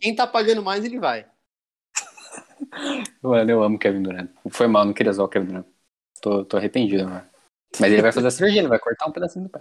[0.00, 1.26] Quem tá pagando mais, ele vai.
[3.22, 4.30] Mano, eu amo Kevin Durant.
[4.50, 5.66] Foi mal, não queria zoar o Kevin Durant.
[6.20, 7.26] Tô, tô arrependido, mano.
[7.80, 9.60] Mas ele vai fazer a cirurgia, ele vai cortar um pedacinho do pé.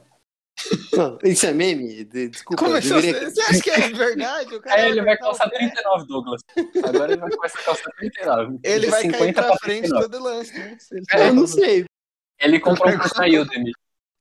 [0.94, 2.04] Não, isso é meme?
[2.06, 4.56] De- Desculpa, é que deveria- você, acha que é verdade?
[4.56, 5.58] O cara Aí ele vai calçar o pé.
[5.58, 6.42] 39, Douglas.
[6.84, 8.60] Agora ele vai começar a calçar 39.
[8.64, 10.10] Ele vai cair 50 pra frente 39.
[10.10, 10.78] todo lance, né?
[10.92, 11.86] Ele, Eu não sei.
[12.40, 13.72] Ele comprou um curso na Udemy.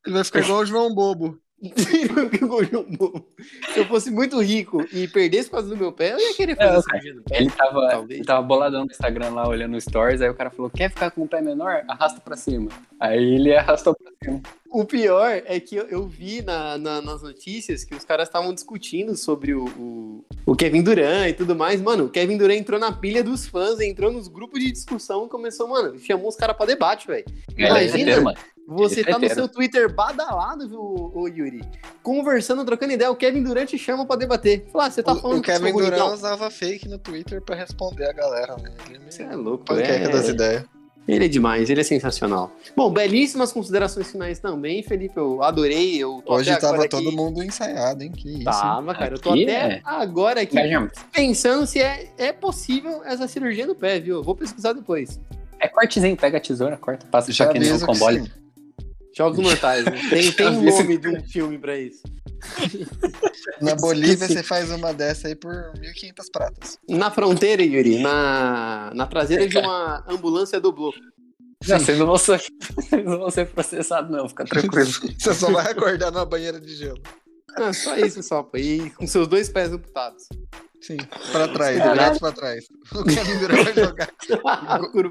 [0.07, 1.39] ele vai ficar igual o João Bobo.
[3.73, 6.57] Se eu fosse muito rico e perdesse por causa do meu pé, eu ia querer
[6.57, 7.37] fazer cirurgia pé.
[7.39, 8.19] Ele tava, Talvez.
[8.19, 11.23] ele tava boladão no Instagram lá, olhando stories, aí o cara falou, quer ficar com
[11.23, 11.85] o pé menor?
[11.89, 12.69] Arrasta pra cima.
[12.99, 14.41] Aí ele arrastou pra cima.
[14.71, 18.53] O pior é que eu, eu vi na- na- nas notícias que os caras estavam
[18.55, 21.81] discutindo sobre o, o, o Kevin Durant e tudo mais.
[21.81, 25.29] Mano, o Kevin Durant entrou na pilha dos fãs, entrou nos grupos de discussão e
[25.29, 27.25] começou, mano, chamou os caras pra debate, velho.
[27.57, 27.93] É Imagina.
[27.93, 28.39] treteiro, mano.
[28.69, 30.81] Você Ele é tá no seu Twitter badalado, viu,
[31.15, 31.61] ô Yuri?
[32.03, 34.67] Conversando, trocando ideia, o Kevin Durant te chama pra debater.
[34.73, 37.55] Fala, ah, você tá O, falando o sou Kevin Durant usava fake no Twitter pra
[37.57, 38.73] responder a galera, né?
[38.95, 40.33] É Você é louco, panqueca das é...
[40.33, 40.65] ideias.
[41.09, 42.53] Ele é demais, ele é sensacional.
[42.77, 45.17] Bom, belíssimas considerações finais também, Felipe.
[45.17, 45.97] Eu adorei.
[45.99, 48.13] Eu tô Hoje tava todo aqui- mundo ensaiado, hein?
[48.13, 48.45] Que isso.
[48.45, 49.17] Tava, cara.
[49.17, 50.55] Eu tô Aqui até é- agora aqui
[51.13, 54.15] pensando se é, é possível essa cirurgia no pé, viu?
[54.19, 55.21] Eu vou pesquisar depois.
[55.59, 58.23] É cortezinho, pega a tesoura, corta, passa Já aqui aviso que combole.
[58.23, 58.31] sim.
[59.17, 59.85] Jogos Mortais.
[59.85, 59.93] Né?
[60.11, 62.03] Tem, tem um nome de um filme pra isso.
[63.61, 66.79] Na Bolívia você faz uma dessa aí por 1.500 pratas.
[66.89, 70.73] Na fronteira, Yuri, na, na traseira de uma ambulância do.
[71.69, 72.43] Não, vocês não vão ser,
[72.75, 74.91] vocês não vão ser processados, não, fica tranquilo.
[75.17, 77.01] Você só vai acordar numa banheira de gelo.
[77.57, 78.43] Ah, só isso, só.
[78.43, 78.57] pô.
[78.57, 80.25] E com seus dois pés amputados.
[80.81, 80.97] Sim,
[81.31, 82.01] pra trás, Caralho.
[82.01, 82.65] direto pra trás.
[82.93, 84.11] O Durant vai jogar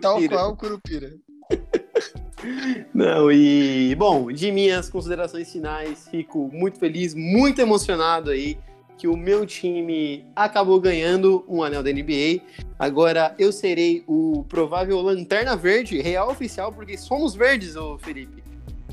[0.02, 1.14] tal qual o Curupira.
[2.94, 8.58] Não, e bom, de minhas considerações finais, fico muito feliz, muito emocionado aí
[8.98, 12.42] que o meu time acabou ganhando um anel da NBA.
[12.78, 18.44] Agora eu serei o provável lanterna verde real oficial, porque somos verdes, ô Felipe.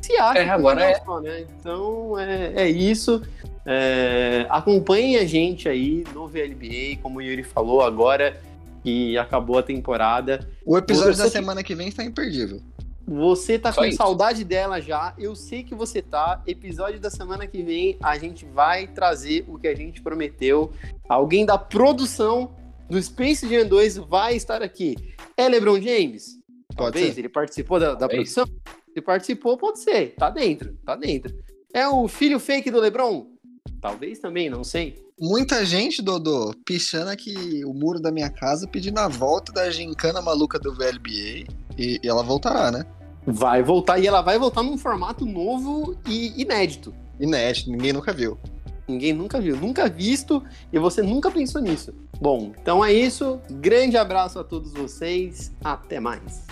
[0.00, 0.94] Se acha É, que agora é.
[0.94, 1.44] só, né?
[1.60, 3.22] Então é, é isso.
[3.66, 8.40] É, acompanhem a gente aí no VLBA, como o Yuri falou agora,
[8.88, 10.48] que acabou a temporada.
[10.64, 12.62] O episódio Você da que- semana que vem está imperdível.
[13.06, 13.96] Você tá Só com isso.
[13.98, 16.42] saudade dela já, eu sei que você tá.
[16.46, 20.72] Episódio da semana que vem, a gente vai trazer o que a gente prometeu.
[21.08, 22.54] Alguém da produção
[22.88, 24.94] do Space Jam 2 vai estar aqui.
[25.36, 26.38] É LeBron James?
[26.76, 27.20] Pode Talvez, ser.
[27.20, 28.46] ele participou da, da produção?
[28.94, 30.14] Se participou, pode ser.
[30.16, 31.34] Tá dentro, tá dentro.
[31.74, 33.26] É o filho fake do LeBron?
[33.80, 34.96] Talvez também, não sei.
[35.20, 40.22] Muita gente, Dodô, pichando aqui o muro da minha casa pedindo a volta da gincana
[40.22, 41.44] maluca do VLBA.
[41.76, 42.86] E, e ela voltará, né?
[43.26, 46.94] Vai voltar e ela vai voltar num formato novo e inédito.
[47.18, 48.38] Inédito, ninguém nunca viu.
[48.86, 50.40] Ninguém nunca viu, nunca visto
[50.72, 51.92] e você nunca pensou nisso.
[52.20, 53.40] Bom, então é isso.
[53.50, 55.52] Grande abraço a todos vocês.
[55.64, 56.46] Até mais.